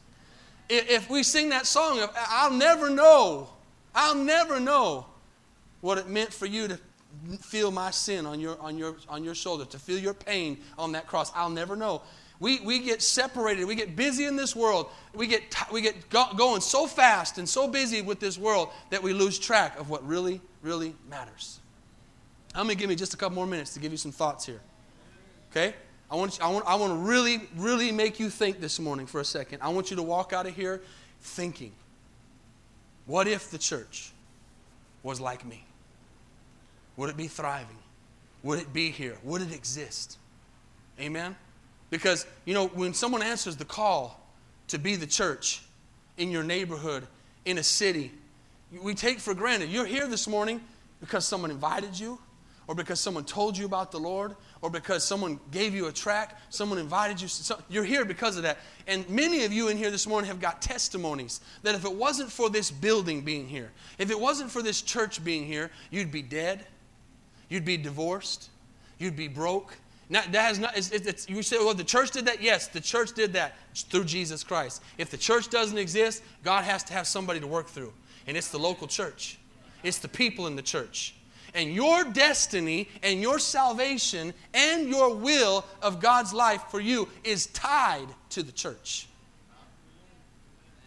[0.71, 3.49] if we sing that song I'll never know,
[3.93, 5.05] I'll never know
[5.81, 6.79] what it meant for you to
[7.41, 10.93] feel my sin on your, on your, on your shoulder, to feel your pain on
[10.93, 11.31] that cross.
[11.35, 12.01] I'll never know.
[12.39, 13.65] We, we get separated.
[13.65, 14.89] We get busy in this world.
[15.13, 19.03] We get, we get go, going so fast and so busy with this world that
[19.03, 21.59] we lose track of what really, really matters.
[22.55, 24.45] I'm going to give me just a couple more minutes to give you some thoughts
[24.45, 24.61] here.
[25.51, 25.75] Okay?
[26.11, 29.05] I want, you, I, want, I want to really, really make you think this morning
[29.05, 29.61] for a second.
[29.61, 30.81] I want you to walk out of here
[31.21, 31.71] thinking
[33.05, 34.11] what if the church
[35.03, 35.65] was like me?
[36.97, 37.77] Would it be thriving?
[38.43, 39.17] Would it be here?
[39.23, 40.17] Would it exist?
[40.99, 41.35] Amen?
[41.89, 44.21] Because, you know, when someone answers the call
[44.67, 45.63] to be the church
[46.17, 47.07] in your neighborhood,
[47.45, 48.11] in a city,
[48.81, 49.69] we take for granted.
[49.69, 50.61] You're here this morning
[50.99, 52.19] because someone invited you,
[52.67, 56.39] or because someone told you about the Lord, or because someone gave you a track,
[56.49, 57.27] someone invited you.
[57.69, 58.59] You're here because of that.
[58.87, 62.31] And many of you in here this morning have got testimonies that if it wasn't
[62.31, 66.21] for this building being here, if it wasn't for this church being here, you'd be
[66.21, 66.65] dead,
[67.49, 68.49] you'd be divorced,
[68.99, 69.75] you'd be broke.
[70.09, 72.41] Now, that has not, it's, it's, you say, well, the church did that?
[72.41, 74.83] Yes, the church did that through Jesus Christ.
[74.97, 77.93] If the church doesn't exist, God has to have somebody to work through.
[78.27, 79.39] And it's the local church,
[79.81, 81.15] it's the people in the church.
[81.53, 87.47] And your destiny and your salvation and your will of God's life for you is
[87.47, 89.07] tied to the church.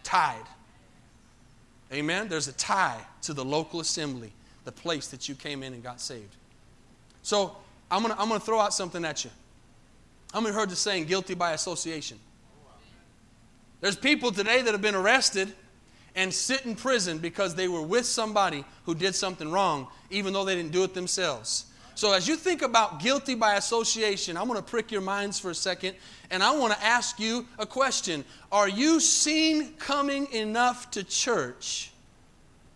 [0.03, 0.43] Tied.
[1.93, 2.27] Amen?
[2.27, 4.31] There's a tie to the local assembly,
[4.63, 6.35] the place that you came in and got saved.
[7.21, 7.55] So
[7.91, 9.31] I'm going to I'm to throw out something at you.
[10.33, 12.19] How many heard the saying guilty by association?
[13.81, 15.53] There's people today that have been arrested
[16.15, 20.45] and sit in prison because they were with somebody who did something wrong, even though
[20.45, 21.65] they didn't do it themselves.
[21.95, 25.51] So, as you think about guilty by association, I'm going to prick your minds for
[25.51, 25.95] a second,
[26.29, 31.91] and I want to ask you a question Are you seen coming enough to church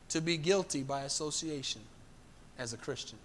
[0.10, 1.82] to be guilty by association
[2.58, 3.18] as a Christian?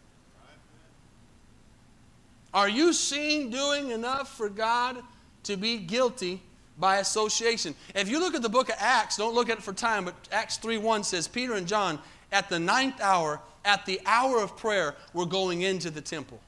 [2.53, 5.03] Are you seen doing enough for God
[5.44, 6.40] to be guilty
[6.78, 7.74] by association.
[7.94, 10.14] If you look at the book of Acts, don't look at it for time, but
[10.32, 11.98] Acts 3 1 says, Peter and John,
[12.32, 16.40] at the ninth hour, at the hour of prayer, were going into the temple.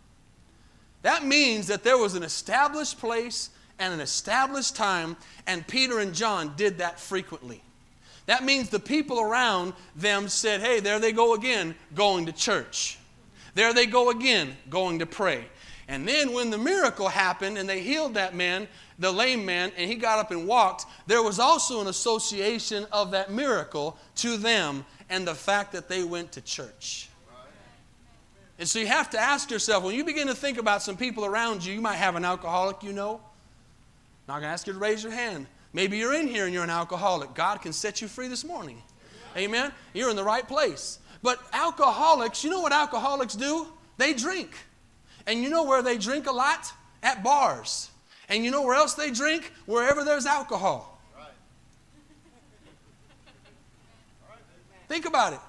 [1.02, 6.14] That means that there was an established place and an established time, and Peter and
[6.14, 7.62] John did that frequently.
[8.26, 12.98] That means the people around them said, Hey, there they go again, going to church.
[13.54, 15.46] There they go again, going to pray.
[15.88, 18.66] And then when the miracle happened and they healed that man,
[18.98, 23.12] the lame man, and he got up and walked, there was also an association of
[23.12, 27.08] that miracle to them and the fact that they went to church.
[28.58, 31.24] And so you have to ask yourself when you begin to think about some people
[31.24, 33.20] around you, you might have an alcoholic you know.
[34.26, 35.46] I'm not going to ask you to raise your hand.
[35.72, 37.34] Maybe you're in here and you're an alcoholic.
[37.34, 38.82] God can set you free this morning.
[39.36, 39.70] Amen?
[39.92, 40.98] You're in the right place.
[41.22, 43.68] But alcoholics, you know what alcoholics do?
[43.98, 44.50] They drink.
[45.26, 46.72] And you know where they drink a lot?
[47.02, 47.90] At bars.
[48.28, 49.52] And you know where else they drink?
[49.66, 51.00] Wherever there's alcohol.
[54.88, 55.40] Think about it.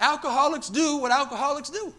[0.00, 1.92] Alcoholics do what alcoholics do.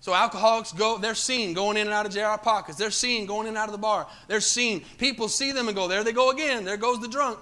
[0.00, 2.76] So alcoholics go, they're seen going in and out of JR pockets.
[2.76, 4.06] They're seen going in and out of the bar.
[4.28, 4.84] They're seen.
[4.98, 6.64] People see them and go, there they go again.
[6.64, 7.38] There goes the drunk.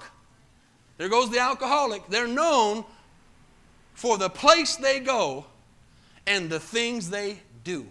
[0.96, 2.06] There goes the alcoholic.
[2.08, 2.84] They're known
[3.94, 5.44] for the place they go
[6.26, 7.86] and the things they do.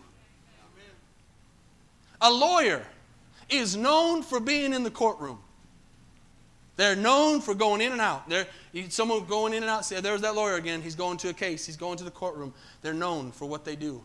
[2.22, 2.86] A lawyer
[3.50, 5.40] is known for being in the courtroom.
[6.78, 8.30] They're known for going in and out.
[8.30, 8.48] They're,
[8.90, 10.82] someone going in and out, there's that lawyer again.
[10.82, 12.54] He's going to a case, he's going to the courtroom.
[12.82, 14.02] They're known for what they do.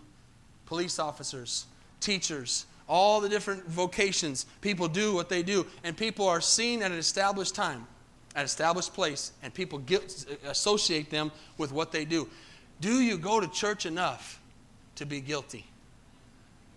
[0.66, 1.66] Police officers,
[2.00, 5.66] teachers, all the different vocations, people do what they do.
[5.84, 7.86] And people are seen at an established time,
[8.34, 12.28] at an established place, and people get, associate them with what they do.
[12.80, 14.40] Do you go to church enough
[14.96, 15.64] to be guilty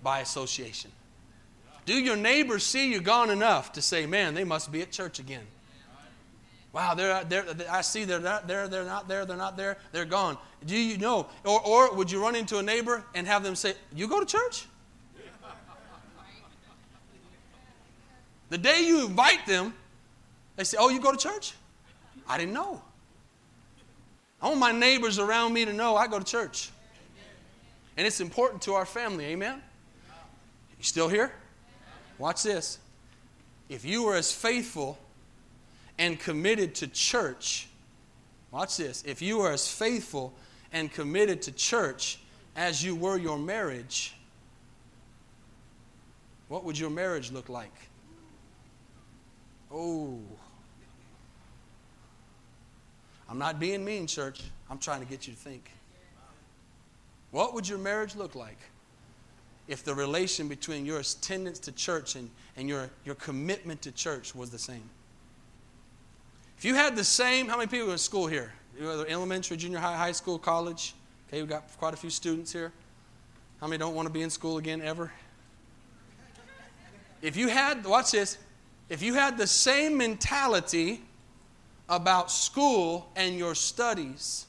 [0.04, 0.92] by association?
[1.86, 5.20] Do your neighbors see you gone enough to say, man, they must be at church
[5.20, 5.46] again?
[6.72, 10.06] Wow, they're, they're, I see they're not there, they're not there, they're not there, they're
[10.06, 10.38] gone.
[10.66, 11.28] Do you know?
[11.44, 14.26] Or, or would you run into a neighbor and have them say, You go to
[14.26, 14.68] church?
[18.50, 19.74] The day you invite them,
[20.56, 21.54] they say, Oh, you go to church?
[22.28, 22.82] I didn't know.
[24.42, 26.70] I want my neighbors around me to know I go to church.
[28.00, 29.26] And it's important to our family.
[29.26, 29.62] Amen?
[30.78, 31.34] You still here?
[32.18, 32.80] Watch this.
[33.68, 34.98] If you were as faithful
[35.98, 37.68] and committed to church,
[38.52, 39.04] watch this.
[39.06, 40.34] If you were as faithful
[40.72, 42.20] and committed to church
[42.56, 44.16] as you were your marriage,
[46.48, 47.76] what would your marriage look like?
[49.74, 50.20] Oh.
[53.28, 54.42] I'm not being mean, church.
[54.70, 55.70] I'm trying to get you to think.
[57.32, 58.58] What would your marriage look like
[59.68, 64.34] if the relation between your attendance to church and, and your, your commitment to church
[64.34, 64.90] was the same?
[66.58, 68.52] If you had the same, how many people in school here?
[68.82, 70.94] Either elementary, junior high, high school, college?
[71.28, 72.72] Okay, we've got quite a few students here.
[73.62, 75.12] How many don't want to be in school again ever?
[77.22, 78.38] If you had, watch this,
[78.88, 81.02] if you had the same mentality
[81.88, 84.46] about school and your studies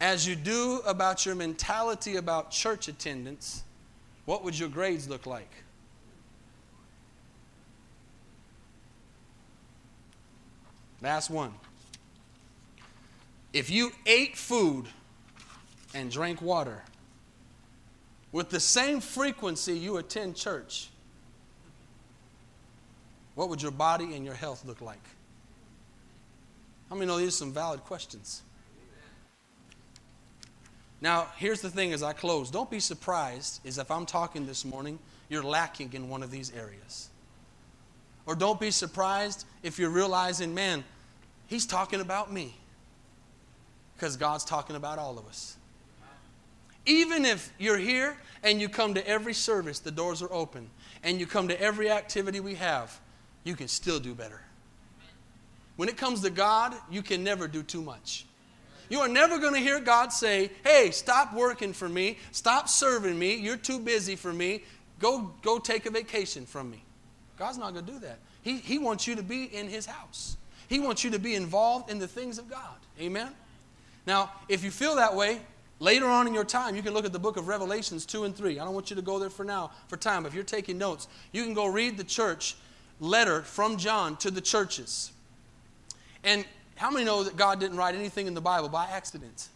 [0.00, 3.64] as you do about your mentality about church attendance,
[4.24, 5.50] what would your grades look like?
[11.00, 11.52] Last one.
[13.52, 14.86] If you ate food
[15.94, 16.82] and drank water
[18.32, 20.88] with the same frequency you attend church,
[23.34, 25.02] what would your body and your health look like?
[26.88, 28.42] How many know these are some valid questions?
[31.04, 32.50] Now, here's the thing as I close.
[32.50, 34.98] Don't be surprised is if I'm talking this morning,
[35.28, 37.10] you're lacking in one of these areas.
[38.24, 40.82] Or don't be surprised if you're realizing, man,
[41.46, 42.56] he's talking about me.
[43.94, 45.58] Because God's talking about all of us.
[46.86, 50.70] Even if you're here and you come to every service, the doors are open,
[51.02, 52.98] and you come to every activity we have,
[53.44, 54.40] you can still do better.
[55.76, 58.24] When it comes to God, you can never do too much.
[58.88, 62.18] You are never going to hear God say, Hey, stop working for me.
[62.32, 63.36] Stop serving me.
[63.36, 64.62] You're too busy for me.
[64.98, 66.82] Go, go take a vacation from me.
[67.38, 68.18] God's not going to do that.
[68.42, 70.36] He, he wants you to be in His house,
[70.68, 72.76] He wants you to be involved in the things of God.
[73.00, 73.32] Amen?
[74.06, 75.40] Now, if you feel that way,
[75.78, 78.36] later on in your time, you can look at the book of Revelations 2 and
[78.36, 78.60] 3.
[78.60, 80.26] I don't want you to go there for now, for time.
[80.26, 82.56] If you're taking notes, you can go read the church
[83.00, 85.10] letter from John to the churches.
[86.22, 86.44] And
[86.76, 89.48] how many know that God didn't write anything in the Bible by accident?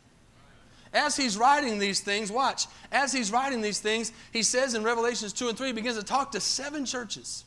[0.93, 5.33] As he's writing these things, watch, as he's writing these things, he says in Revelations
[5.33, 7.45] 2 and 3, he begins to talk to seven churches.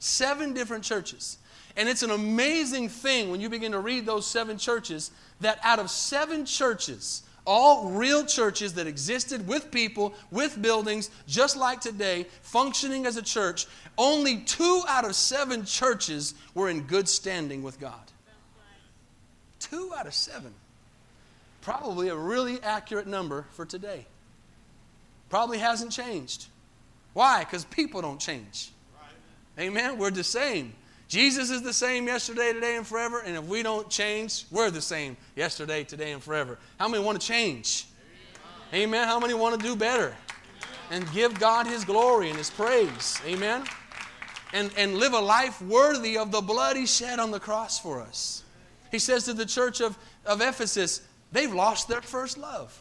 [0.00, 1.38] Seven different churches.
[1.76, 5.10] And it's an amazing thing when you begin to read those seven churches
[5.40, 11.56] that out of seven churches, all real churches that existed with people, with buildings, just
[11.56, 17.08] like today, functioning as a church, only two out of seven churches were in good
[17.08, 18.12] standing with God.
[19.70, 20.52] Two out of seven.
[21.62, 24.04] Probably a really accurate number for today.
[25.30, 26.46] Probably hasn't changed.
[27.14, 27.40] Why?
[27.40, 28.70] Because people don't change.
[28.94, 29.64] Right.
[29.64, 29.96] Amen.
[29.96, 30.74] We're the same.
[31.08, 33.20] Jesus is the same yesterday, today, and forever.
[33.20, 36.58] And if we don't change, we're the same yesterday, today, and forever.
[36.78, 37.86] How many want to change?
[38.72, 38.88] Amen.
[38.88, 39.08] Amen.
[39.08, 40.14] How many want to do better?
[40.90, 43.18] And give God His glory and His praise.
[43.26, 43.64] Amen.
[44.52, 48.02] And, and live a life worthy of the blood He shed on the cross for
[48.02, 48.43] us.
[48.94, 51.00] He says to the church of, of Ephesus,
[51.32, 52.80] they've lost their first love.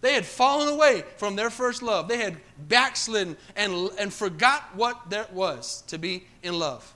[0.00, 2.08] They had fallen away from their first love.
[2.08, 6.92] They had backslidden and, and forgot what that was to be in love.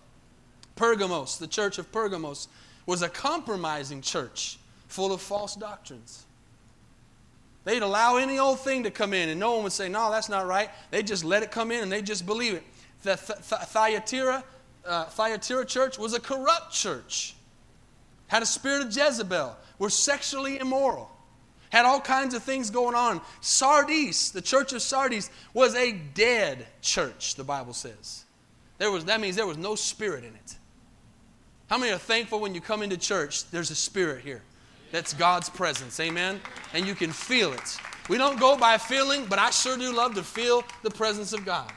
[0.74, 2.48] Pergamos, the church of Pergamos,
[2.86, 4.58] was a compromising church
[4.88, 6.24] full of false doctrines.
[7.62, 10.28] They'd allow any old thing to come in, and no one would say, No, that's
[10.28, 10.70] not right.
[10.90, 12.64] They just let it come in and they just believe it.
[13.04, 14.42] The Thyatira,
[14.84, 17.36] uh, Thyatira church was a corrupt church
[18.30, 21.10] had a spirit of Jezebel, were sexually immoral,
[21.70, 23.20] had all kinds of things going on.
[23.40, 28.24] Sardis, the church of Sardis, was a dead church, the Bible says.
[28.78, 30.56] There was, that means there was no spirit in it.
[31.68, 34.42] How many are thankful when you come into church, there's a spirit here?
[34.92, 36.40] That's God's presence, amen?
[36.72, 37.78] And you can feel it.
[38.08, 41.44] We don't go by feeling, but I sure do love to feel the presence of
[41.44, 41.72] God.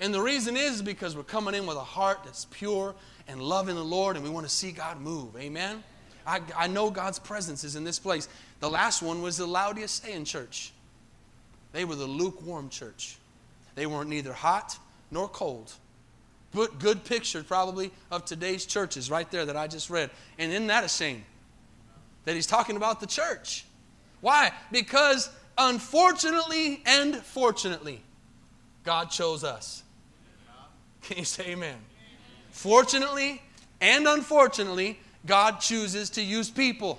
[0.00, 2.96] And the reason is because we're coming in with a heart that's pure
[3.28, 5.36] and loving the Lord and we want to see God move.
[5.36, 5.82] Amen?
[6.26, 8.28] I, I know God's presence is in this place.
[8.60, 10.72] The last one was the Laodicean church.
[11.72, 13.16] They were the lukewarm church.
[13.74, 14.78] They weren't neither hot
[15.10, 15.72] nor cold.
[16.54, 20.10] Good, good picture, probably, of today's churches right there that I just read.
[20.38, 21.24] And isn't that a shame?
[22.24, 23.64] That he's talking about the church.
[24.20, 24.52] Why?
[24.72, 28.00] Because unfortunately and fortunately,
[28.84, 29.82] God chose us.
[31.02, 31.76] Can you say amen?
[32.56, 33.42] Fortunately
[33.82, 36.98] and unfortunately, God chooses to use people.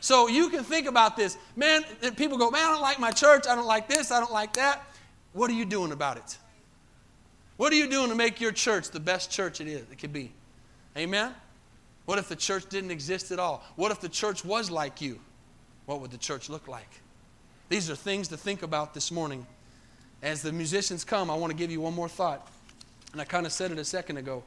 [0.00, 1.36] So you can think about this.
[1.56, 1.84] Man,
[2.16, 3.46] people go, man, I don't like my church.
[3.46, 4.10] I don't like this.
[4.10, 4.82] I don't like that.
[5.34, 6.38] What are you doing about it?
[7.58, 9.82] What are you doing to make your church the best church it is?
[9.92, 10.32] It could be.
[10.96, 11.34] Amen?
[12.06, 13.62] What if the church didn't exist at all?
[13.76, 15.20] What if the church was like you?
[15.84, 16.88] What would the church look like?
[17.68, 19.46] These are things to think about this morning.
[20.22, 22.48] As the musicians come, I want to give you one more thought.
[23.12, 24.42] And I kind of said it a second ago.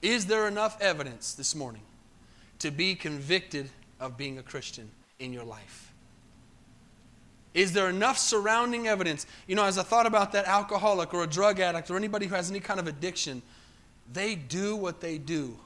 [0.00, 1.82] Is there enough evidence this morning
[2.58, 3.70] to be convicted
[4.00, 5.92] of being a Christian in your life?
[7.54, 9.26] Is there enough surrounding evidence?
[9.46, 12.34] You know, as I thought about that alcoholic or a drug addict or anybody who
[12.34, 13.42] has any kind of addiction,
[14.12, 15.56] they do what they do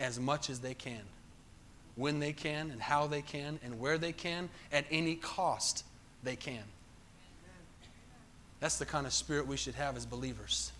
[0.00, 1.02] as much as they can,
[1.94, 5.84] when they can, and how they can, and where they can, at any cost
[6.24, 6.62] they can.
[8.60, 10.70] That's the kind of spirit we should have as believers.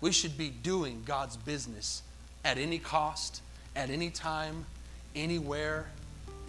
[0.00, 2.02] We should be doing God's business
[2.44, 3.40] at any cost,
[3.74, 4.66] at any time,
[5.14, 5.86] anywhere,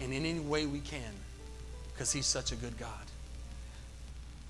[0.00, 1.12] and in any way we can,
[1.92, 2.90] because He's such a good God.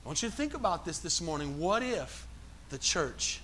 [0.05, 1.59] I want you to think about this this morning.
[1.59, 2.27] What if
[2.71, 3.41] the church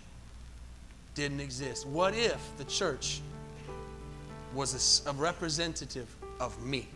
[1.14, 1.86] didn't exist?
[1.86, 3.20] What if the church
[4.54, 6.08] was a, a representative
[6.40, 6.88] of me?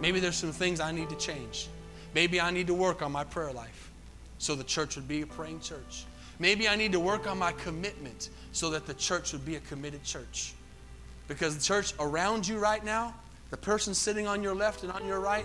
[0.00, 1.68] Maybe there's some things I need to change.
[2.14, 3.89] Maybe I need to work on my prayer life
[4.40, 6.06] so the church would be a praying church.
[6.38, 9.60] Maybe I need to work on my commitment so that the church would be a
[9.60, 10.54] committed church.
[11.28, 13.14] Because the church around you right now,
[13.50, 15.44] the person sitting on your left and on your right,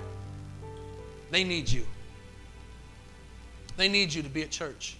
[1.30, 1.86] they need you.
[3.76, 4.96] They need you to be at church.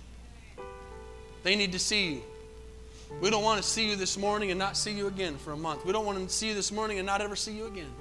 [1.44, 2.22] They need to see you.
[3.22, 5.58] We don't want to see you this morning and not see you again for a
[5.58, 5.86] month.
[5.86, 7.92] We don't want to see you this morning and not ever see you again.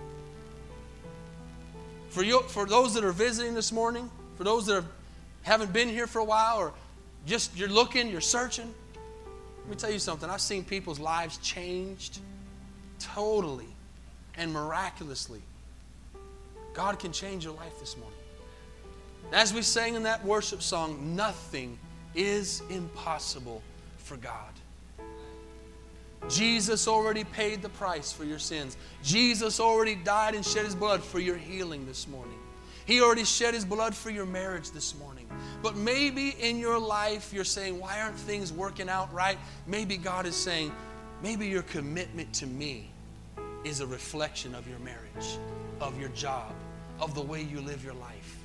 [2.08, 4.84] For, you, for those that are visiting this morning, for those that are,
[5.44, 6.72] haven't been here for a while, or
[7.26, 8.74] just you're looking, you're searching,
[9.60, 10.28] let me tell you something.
[10.28, 12.18] I've seen people's lives changed
[12.98, 13.68] totally
[14.36, 15.40] and miraculously.
[16.74, 18.18] God can change your life this morning.
[19.32, 21.78] As we sang in that worship song, nothing
[22.14, 23.62] is impossible
[23.98, 24.52] for God.
[26.28, 28.76] Jesus already paid the price for your sins.
[29.02, 32.38] Jesus already died and shed his blood for your healing this morning.
[32.86, 35.26] He already shed his blood for your marriage this morning.
[35.62, 39.38] But maybe in your life you're saying, Why aren't things working out right?
[39.66, 40.72] Maybe God is saying,
[41.22, 42.90] Maybe your commitment to me
[43.64, 45.38] is a reflection of your marriage,
[45.80, 46.52] of your job,
[47.00, 48.43] of the way you live your life.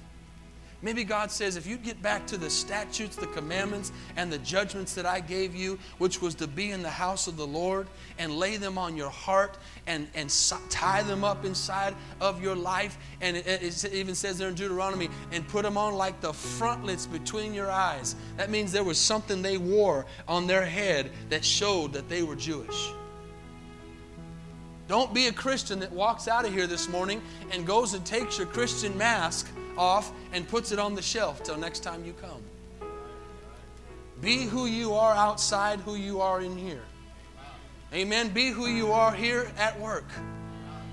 [0.82, 4.94] Maybe God says, if you get back to the statutes, the commandments, and the judgments
[4.96, 8.34] that I gave you, which was to be in the house of the Lord and
[8.34, 9.58] lay them on your heart
[9.88, 10.30] and, and
[10.70, 12.98] tie them up inside of your life.
[13.20, 17.06] And it, it even says there in Deuteronomy, and put them on like the frontlets
[17.06, 18.16] between your eyes.
[18.38, 22.36] That means there was something they wore on their head that showed that they were
[22.36, 22.94] Jewish.
[24.90, 27.22] Don't be a Christian that walks out of here this morning
[27.52, 31.58] and goes and takes your Christian mask off and puts it on the shelf till
[31.58, 32.42] next time you come.
[34.20, 36.82] Be who you are outside, who you are in here.
[37.94, 38.30] Amen.
[38.30, 40.08] Be who you are here at work.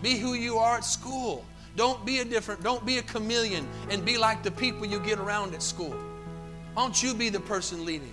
[0.03, 1.47] Be who you are at school.
[1.75, 5.19] Don't be a different, don't be a chameleon and be like the people you get
[5.19, 5.97] around at school.
[6.75, 8.13] Why don't you be the person leading?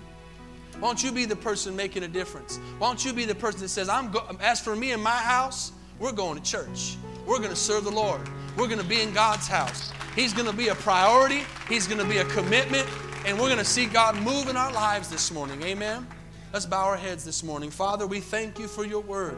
[0.84, 2.60] Why don't you be the person making a difference?
[2.78, 5.12] Why don't you be the person that says, I'm go- as for me and my
[5.12, 6.98] house, we're going to church.
[7.26, 8.20] We're going to serve the Lord.
[8.58, 9.94] We're going to be in God's house.
[10.14, 12.86] He's going to be a priority, He's going to be a commitment,
[13.26, 15.64] and we're going to see God move in our lives this morning.
[15.64, 16.06] Amen.
[16.52, 17.72] Let's bow our heads this morning.
[17.72, 19.38] Father, we thank you for your word.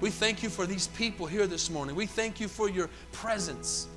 [0.00, 1.96] We thank you for these people here this morning.
[1.96, 3.88] We thank you for your presence.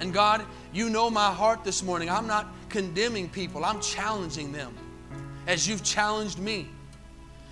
[0.00, 2.10] And God, you know my heart this morning.
[2.10, 4.74] I'm not condemning people, I'm challenging them
[5.46, 6.68] as you've challenged me.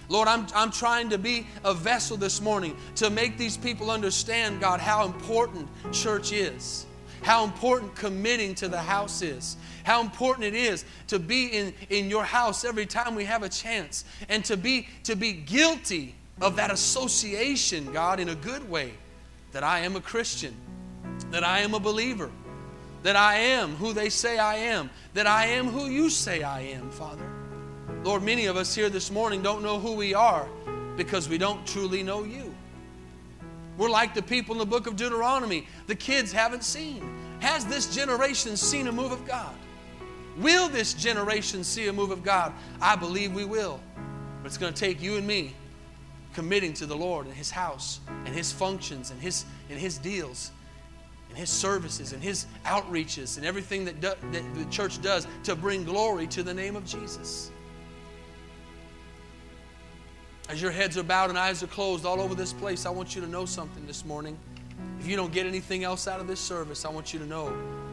[0.08, 4.60] Lord, I'm, I'm trying to be a vessel this morning to make these people understand,
[4.60, 6.86] God, how important church is
[7.22, 12.10] how important committing to the house is, how important it is to be in, in
[12.10, 16.56] your house every time we have a chance, and to be, to be guilty of
[16.56, 18.92] that association, God, in a good way,
[19.52, 20.54] that I am a Christian,
[21.30, 22.30] that I am a believer,
[23.04, 26.60] that I am who they say I am, that I am who you say I
[26.60, 27.31] am, Father.
[28.04, 30.48] Lord, many of us here this morning don't know who we are
[30.96, 32.52] because we don't truly know you.
[33.78, 35.68] We're like the people in the book of Deuteronomy.
[35.86, 37.08] The kids haven't seen.
[37.38, 39.54] Has this generation seen a move of God?
[40.38, 42.52] Will this generation see a move of God?
[42.80, 43.78] I believe we will.
[44.42, 45.54] But it's going to take you and me
[46.34, 50.50] committing to the Lord and His house and His functions and His, and his deals
[51.28, 55.54] and His services and His outreaches and everything that, do, that the church does to
[55.54, 57.51] bring glory to the name of Jesus.
[60.52, 63.14] As your heads are bowed and eyes are closed all over this place, I want
[63.14, 64.36] you to know something this morning.
[65.00, 67.46] If you don't get anything else out of this service, I want you to know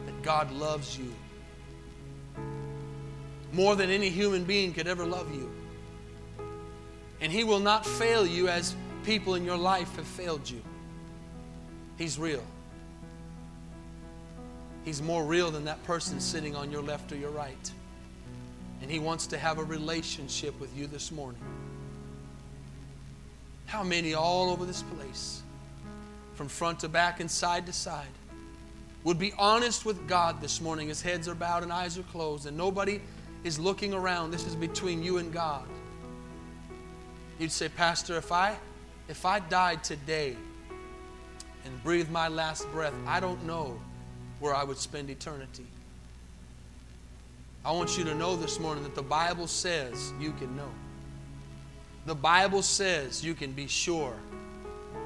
[0.04, 1.10] that God loves you
[3.54, 5.50] more than any human being could ever love you.
[7.22, 10.60] And He will not fail you as people in your life have failed you.
[11.96, 12.44] He's real.
[14.84, 17.72] He's more real than that person sitting on your left or your right.
[18.82, 21.40] And He wants to have a relationship with you this morning.
[23.70, 25.42] How many all over this place,
[26.34, 28.08] from front to back and side to side,
[29.04, 32.46] would be honest with God this morning as heads are bowed and eyes are closed
[32.46, 33.00] and nobody
[33.44, 34.32] is looking around?
[34.32, 35.68] This is between you and God.
[37.38, 38.56] You'd say, Pastor, if I
[39.08, 40.36] if I died today
[41.64, 43.80] and breathed my last breath, I don't know
[44.40, 45.66] where I would spend eternity.
[47.64, 50.70] I want you to know this morning that the Bible says you can know.
[52.06, 54.14] The Bible says you can be sure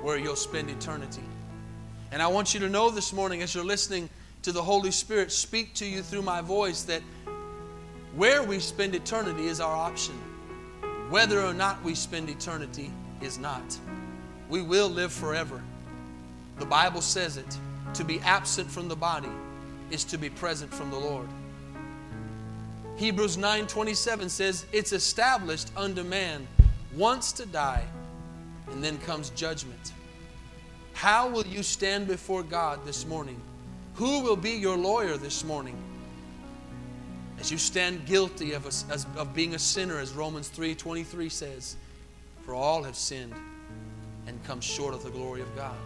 [0.03, 1.23] where you'll spend eternity.
[2.13, 4.09] And I want you to know this morning as you're listening
[4.43, 7.03] to the Holy Spirit speak to you through my voice that
[8.15, 10.15] where we spend eternity is our option.
[11.11, 12.91] Whether or not we spend eternity
[13.21, 13.79] is not.
[14.49, 15.63] We will live forever.
[16.59, 17.59] The Bible says it.
[17.95, 19.31] To be absent from the body
[19.91, 21.29] is to be present from the Lord.
[22.97, 26.47] Hebrews 9:27 says it's established unto man
[26.97, 27.85] once to die
[28.71, 29.93] and then comes judgment.
[30.93, 33.41] How will you stand before God this morning?
[33.95, 35.77] Who will be your lawyer this morning?
[37.39, 41.77] As you stand guilty of, a, as, of being a sinner, as Romans 3:23 says,
[42.45, 43.35] for all have sinned
[44.27, 45.77] and come short of the glory of God.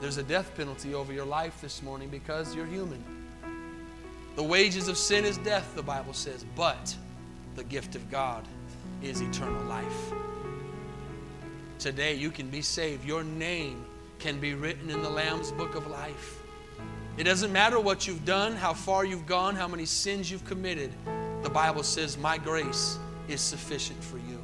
[0.00, 3.04] There's a death penalty over your life this morning because you're human.
[4.34, 6.96] The wages of sin is death, the Bible says, but
[7.56, 8.46] the gift of God
[9.02, 10.12] is eternal life.
[11.78, 13.04] Today you can be saved.
[13.04, 13.84] Your name
[14.18, 16.38] can be written in the Lamb's book of life.
[17.18, 20.92] It doesn't matter what you've done, how far you've gone, how many sins you've committed.
[21.42, 22.98] The Bible says, My grace
[23.28, 24.42] is sufficient for you.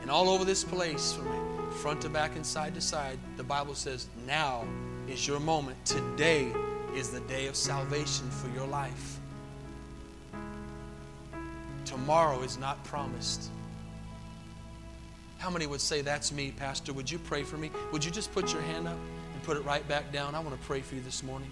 [0.00, 3.74] And all over this place, from front to back and side to side, the Bible
[3.74, 4.64] says, Now
[5.08, 5.84] is your moment.
[5.84, 6.52] Today
[6.94, 9.18] is the day of salvation for your life.
[11.90, 13.50] Tomorrow is not promised.
[15.38, 16.92] How many would say, That's me, Pastor?
[16.92, 17.72] Would you pray for me?
[17.90, 18.96] Would you just put your hand up
[19.34, 20.36] and put it right back down?
[20.36, 21.50] I want to pray for you this morning.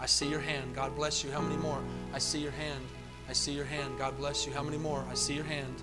[0.00, 0.74] I see your hand.
[0.74, 1.30] God bless you.
[1.30, 1.80] How many more?
[2.12, 2.80] I see your hand.
[3.28, 3.96] I see your hand.
[3.96, 4.52] God bless you.
[4.52, 5.04] How many more?
[5.08, 5.76] I see your hand.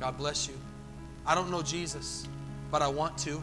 [0.00, 0.54] God bless you.
[1.24, 2.26] I don't know Jesus,
[2.72, 3.40] but I want to.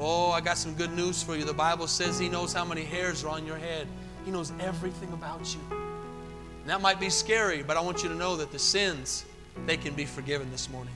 [0.00, 1.44] Oh, I got some good news for you.
[1.44, 3.86] The Bible says He knows how many hairs are on your head,
[4.24, 5.81] He knows everything about you.
[6.62, 9.24] And that might be scary, but I want you to know that the sins,
[9.66, 10.94] they can be forgiven this morning.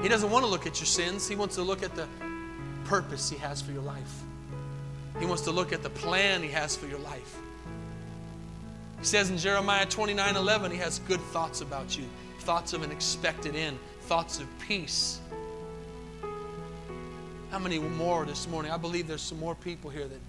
[0.00, 2.08] He doesn't want to look at your sins, He wants to look at the
[2.84, 4.22] purpose He has for your life.
[5.20, 7.36] He wants to look at the plan He has for your life.
[8.98, 12.04] He says in Jeremiah 29 11, He has good thoughts about you,
[12.40, 15.20] thoughts of an expected end, thoughts of peace.
[17.50, 18.72] How many more this morning?
[18.72, 20.20] I believe there's some more people here that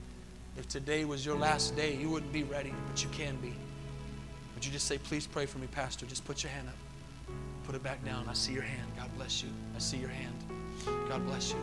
[0.57, 3.53] if today was your last day, you wouldn't be ready, but you can be.
[4.63, 6.05] Would you just say, please pray for me, Pastor?
[6.05, 7.35] Just put your hand up.
[7.65, 8.29] Put it back down.
[8.29, 8.89] I see your hand.
[8.95, 9.49] God bless you.
[9.75, 10.33] I see your hand.
[11.09, 11.57] God bless you.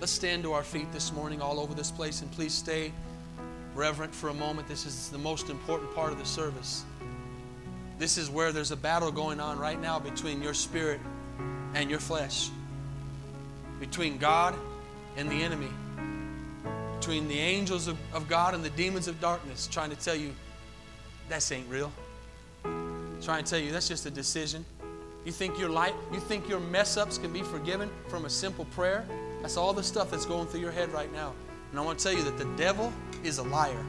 [0.00, 2.92] Let's stand to our feet this morning all over this place and please stay
[3.76, 4.66] reverent for a moment.
[4.66, 6.84] This is the most important part of the service.
[7.96, 11.00] This is where there's a battle going on right now between your spirit
[11.74, 12.50] and your flesh,
[13.78, 14.56] between God
[15.16, 15.70] and the enemy,
[16.98, 20.34] between the angels of, of God and the demons of darkness, trying to tell you
[21.28, 21.92] that ain't real.
[23.22, 24.64] Trying to tell you that's just a decision.
[25.24, 28.64] You think your life, you think your mess ups can be forgiven from a simple
[28.66, 29.04] prayer?
[29.42, 31.34] That's all the stuff that's going through your head right now.
[31.70, 32.92] And I want to tell you that the devil
[33.24, 33.84] is a liar.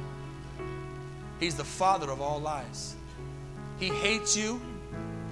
[1.39, 2.95] He's the father of all lies.
[3.79, 4.59] He hates you.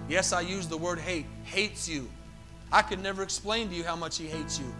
[0.07, 1.25] Yes, I use the word hate.
[1.43, 2.09] Hates you.
[2.71, 4.73] I could never explain to you how much he hates you.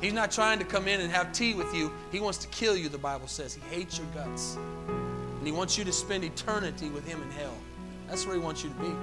[0.00, 1.92] He's not trying to come in and have tea with you.
[2.10, 3.54] He wants to kill you, the Bible says.
[3.54, 4.56] He hates your guts.
[5.42, 7.56] And he wants you to spend eternity with him in hell.
[8.06, 8.94] That's where he wants you to be.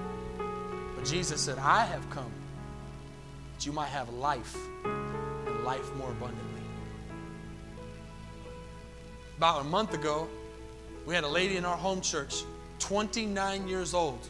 [0.96, 2.32] But Jesus said, I have come
[3.54, 6.62] that you might have life and life more abundantly.
[9.36, 10.30] About a month ago,
[11.06, 12.36] we had a lady in our home church
[12.80, 14.26] 29 years old.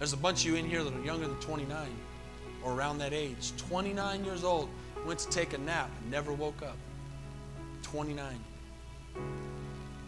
[0.00, 1.88] There's a bunch of you in here that are younger than 29
[2.64, 3.52] or around that age.
[3.58, 4.68] 29 years old,
[5.06, 6.78] went to take a nap and never woke up.
[7.82, 8.40] 29.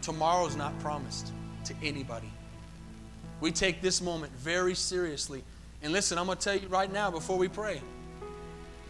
[0.09, 1.31] Tomorrow's not promised
[1.65, 2.31] to anybody.
[3.41, 5.43] We take this moment very seriously.
[5.83, 7.79] And listen, I'm going to tell you right now before we pray.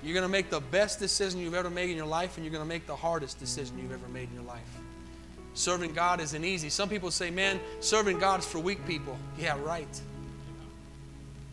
[0.02, 2.54] You're going to make the best decision you've ever made in your life, and you're
[2.54, 4.62] going to make the hardest decision you've ever made in your life.
[5.56, 6.70] Serving God isn't easy.
[6.70, 9.18] Some people say, man, serving God is for weak people.
[9.38, 10.02] Yeah, right.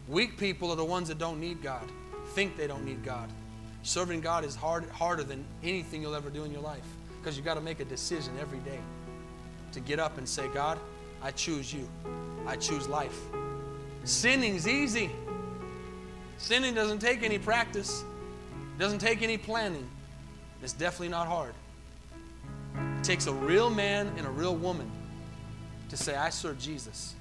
[0.06, 1.90] Weak people are the ones that don't need God,
[2.34, 3.28] think they don't need God.
[3.82, 6.86] Serving God is hard, harder than anything you'll ever do in your life
[7.20, 8.78] because you've got to make a decision every day
[9.72, 10.78] to get up and say, God,
[11.22, 11.88] I choose you.
[12.46, 13.18] I choose life.
[14.04, 15.10] Sinning's easy.
[16.38, 18.04] Sinning doesn't take any practice,
[18.78, 19.88] doesn't take any planning.
[20.62, 21.54] It's definitely not hard.
[22.98, 24.90] It takes a real man and a real woman
[25.88, 27.14] to say, I serve Jesus.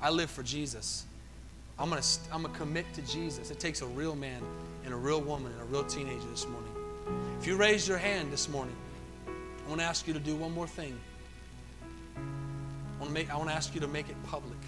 [0.00, 1.04] I live for Jesus.
[1.78, 3.50] I'm going to I'm to commit to Jesus.
[3.50, 4.42] It takes a real man
[4.84, 6.70] and a real woman and a real teenager this morning.
[7.40, 8.76] If you raise your hand this morning,
[9.26, 10.98] I want to ask you to do one more thing.
[12.16, 14.58] I want to, ask you to make it public.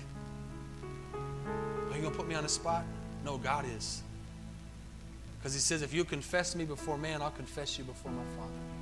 [1.14, 2.84] Are you going to put me on the spot?
[3.24, 4.02] No, God is.
[5.38, 8.74] Because He says, if you confess me before man, I'll confess you before my Father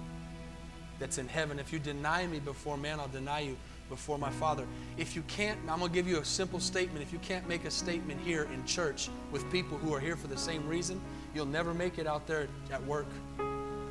[1.03, 1.59] that's in heaven.
[1.59, 3.57] If you deny me before man, I'll deny you
[3.89, 4.65] before my Father.
[4.97, 7.03] If you can't, I'm going to give you a simple statement.
[7.03, 10.29] If you can't make a statement here in church with people who are here for
[10.29, 11.01] the same reason,
[11.35, 13.07] you'll never make it out there at work.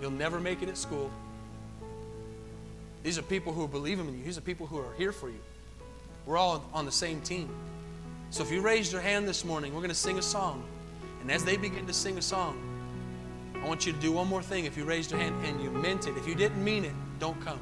[0.01, 1.11] You'll never make it at school.
[3.03, 4.23] These are people who believe in you.
[4.23, 5.39] These are people who are here for you.
[6.25, 7.49] We're all on the same team.
[8.29, 10.63] So if you raised your hand this morning, we're going to sing a song.
[11.21, 12.61] And as they begin to sing a song,
[13.61, 14.65] I want you to do one more thing.
[14.65, 17.39] If you raised your hand and you meant it, if you didn't mean it, don't
[17.41, 17.59] come.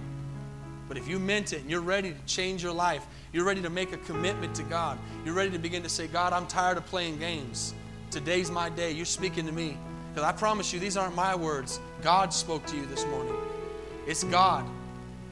[0.88, 3.70] But if you meant it and you're ready to change your life, you're ready to
[3.70, 6.86] make a commitment to God, you're ready to begin to say, God, I'm tired of
[6.86, 7.74] playing games.
[8.12, 8.92] Today's my day.
[8.92, 9.78] You're speaking to me.
[10.14, 11.80] Because I promise you, these aren't my words.
[12.02, 13.36] God spoke to you this morning.
[14.08, 14.66] It's God.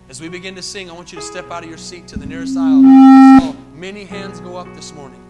[0.10, 2.18] As we begin to sing, I want you to step out of your seat to
[2.18, 2.82] the nearest aisle.
[3.41, 5.22] Oh, many hands go up this morning.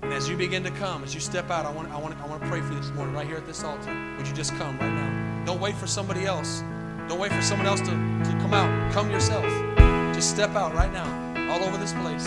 [0.00, 2.26] And as you begin to come, as you step out, I want, I, want, I
[2.26, 3.94] want to pray for you this morning right here at this altar.
[4.16, 5.44] Would you just come right now?
[5.44, 6.62] Don't wait for somebody else.
[7.08, 8.90] Don't wait for someone else to, to come out.
[8.90, 9.44] Come yourself.
[10.14, 12.26] Just step out right now, all over this place.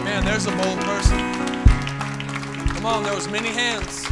[0.00, 0.24] Amen.
[0.24, 1.18] There's a bold person.
[2.68, 4.06] Come on, there was many hands.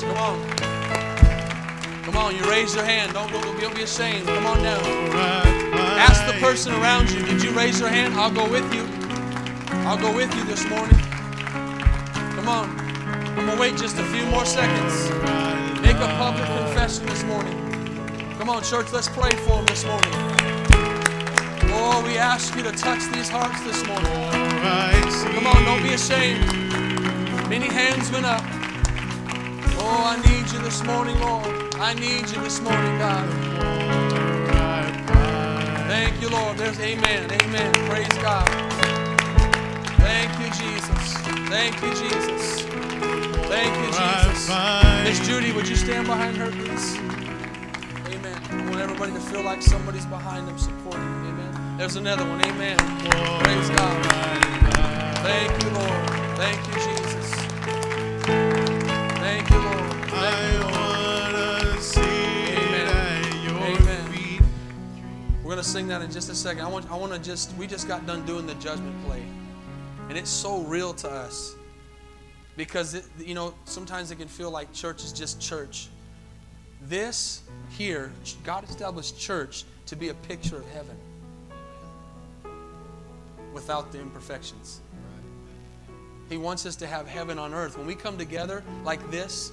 [0.00, 0.48] Come on.
[2.04, 3.12] Come on, you raise your hand.
[3.12, 4.26] Don't, don't be ashamed.
[4.26, 4.78] Come on now.
[5.98, 8.14] Ask the person around you, did you raise your hand?
[8.14, 8.86] I'll go with you.
[9.86, 10.98] I'll go with you this morning.
[12.36, 12.70] Come on.
[13.38, 15.10] I'm going to wait just a few more seconds.
[15.80, 17.56] Make a public confession this morning.
[18.38, 20.12] Come on, church, let's pray for them this morning.
[21.70, 24.12] Oh, we ask you to touch these hearts this morning.
[25.34, 26.44] Come on, don't be ashamed.
[27.48, 28.57] Many hands went up.
[29.90, 31.46] Oh, I need you this morning, Lord.
[31.76, 33.26] I need you this morning, God.
[35.88, 36.58] Thank you, Lord.
[36.58, 37.32] There's amen.
[37.32, 37.72] Amen.
[37.88, 38.46] Praise God.
[39.96, 41.14] Thank you, Jesus.
[41.48, 42.62] Thank you, Jesus.
[43.48, 44.48] Thank you, Jesus.
[45.04, 46.96] Miss Judy, would you stand behind her, please?
[48.12, 48.38] Amen.
[48.50, 51.00] I want everybody to feel like somebody's behind them supporting.
[51.00, 51.76] Amen.
[51.78, 52.44] There's another one.
[52.44, 52.76] Amen.
[52.76, 54.04] Praise God.
[55.24, 56.10] Thank you, Lord.
[56.36, 57.07] Thank you, Jesus.
[65.58, 66.62] Going to sing that in just a second.
[66.64, 69.24] I want, I want to just, we just got done doing the judgment play.
[70.08, 71.56] And it's so real to us.
[72.56, 75.88] Because, it, you know, sometimes it can feel like church is just church.
[76.82, 78.12] This here,
[78.44, 80.96] God established church to be a picture of heaven
[83.52, 84.80] without the imperfections.
[86.28, 87.76] He wants us to have heaven on earth.
[87.76, 89.50] When we come together like this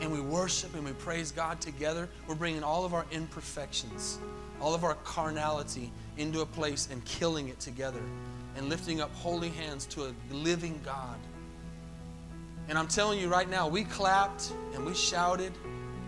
[0.00, 4.18] and we worship and we praise God together, we're bringing all of our imperfections
[4.60, 8.00] all of our carnality into a place and killing it together
[8.56, 11.18] and lifting up holy hands to a living God.
[12.68, 15.52] And I'm telling you right now, we clapped and we shouted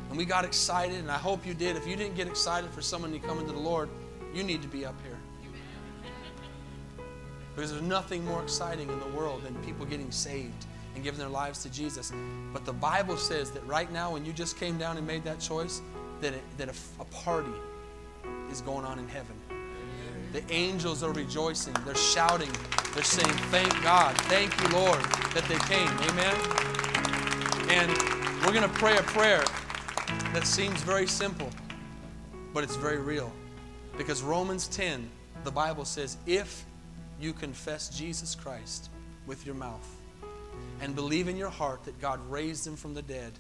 [0.09, 1.77] and we got excited, and I hope you did.
[1.77, 3.91] If you didn't get excited for someone to come into the Lord,
[4.35, 5.19] you need to be up here.
[7.55, 11.29] Because there's nothing more exciting in the world than people getting saved and giving their
[11.29, 12.13] lives to Jesus.
[12.53, 15.41] But the Bible says that right now, when you just came down and made that
[15.41, 15.83] choice,
[16.21, 17.53] that, it, that a, a party
[18.51, 19.37] is going on in heaven.
[20.33, 21.75] The angels are rejoicing.
[21.85, 22.51] They're shouting.
[22.95, 24.17] They're saying, Thank God.
[24.23, 25.01] Thank you, Lord,
[25.35, 25.89] that they came.
[26.11, 26.69] Amen.
[27.71, 29.45] And we're going to pray a prayer
[30.33, 31.49] that seems very simple,
[32.53, 33.33] but it's very real.
[33.97, 35.09] Because Romans 10,
[35.45, 36.65] the Bible says, If
[37.21, 38.91] you confess Jesus Christ
[39.27, 39.87] with your mouth
[40.81, 43.33] and believe in your heart that God raised him from the dead,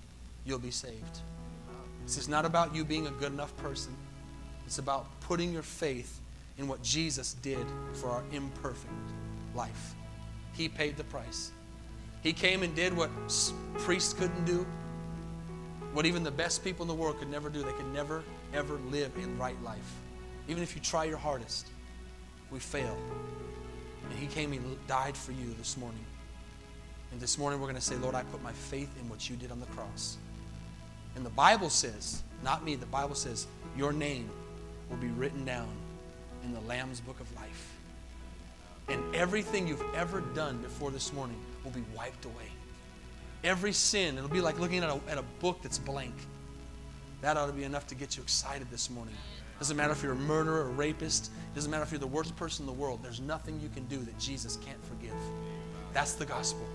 [0.44, 1.20] you'll be saved.
[2.04, 3.94] This is not about you being a good enough person.
[4.68, 6.20] It's about putting your faith
[6.58, 8.92] in what Jesus did for our imperfect
[9.54, 9.94] life.
[10.52, 11.52] He paid the price.
[12.22, 13.08] He came and did what
[13.78, 14.66] priests couldn't do,
[15.94, 17.62] what even the best people in the world could never do.
[17.62, 19.94] They could never, ever live a right life.
[20.48, 21.68] Even if you try your hardest,
[22.50, 22.94] we fail.
[24.10, 26.04] And He came and died for you this morning.
[27.10, 29.36] And this morning we're going to say, Lord, I put my faith in what you
[29.36, 30.18] did on the cross.
[31.16, 34.28] And the Bible says, not me, the Bible says, your name
[34.90, 35.68] will be written down
[36.44, 37.74] in the Lamb's book of life.
[38.88, 42.52] And everything you've ever done before this morning will be wiped away.
[43.44, 46.14] Every sin, it'll be like looking at a, at a book that's blank.
[47.20, 49.14] That ought to be enough to get you excited this morning.
[49.58, 51.30] Doesn't matter if you're a murderer or a rapist.
[51.54, 53.00] Doesn't matter if you're the worst person in the world.
[53.02, 55.16] There's nothing you can do that Jesus can't forgive.
[55.92, 56.66] That's the gospel.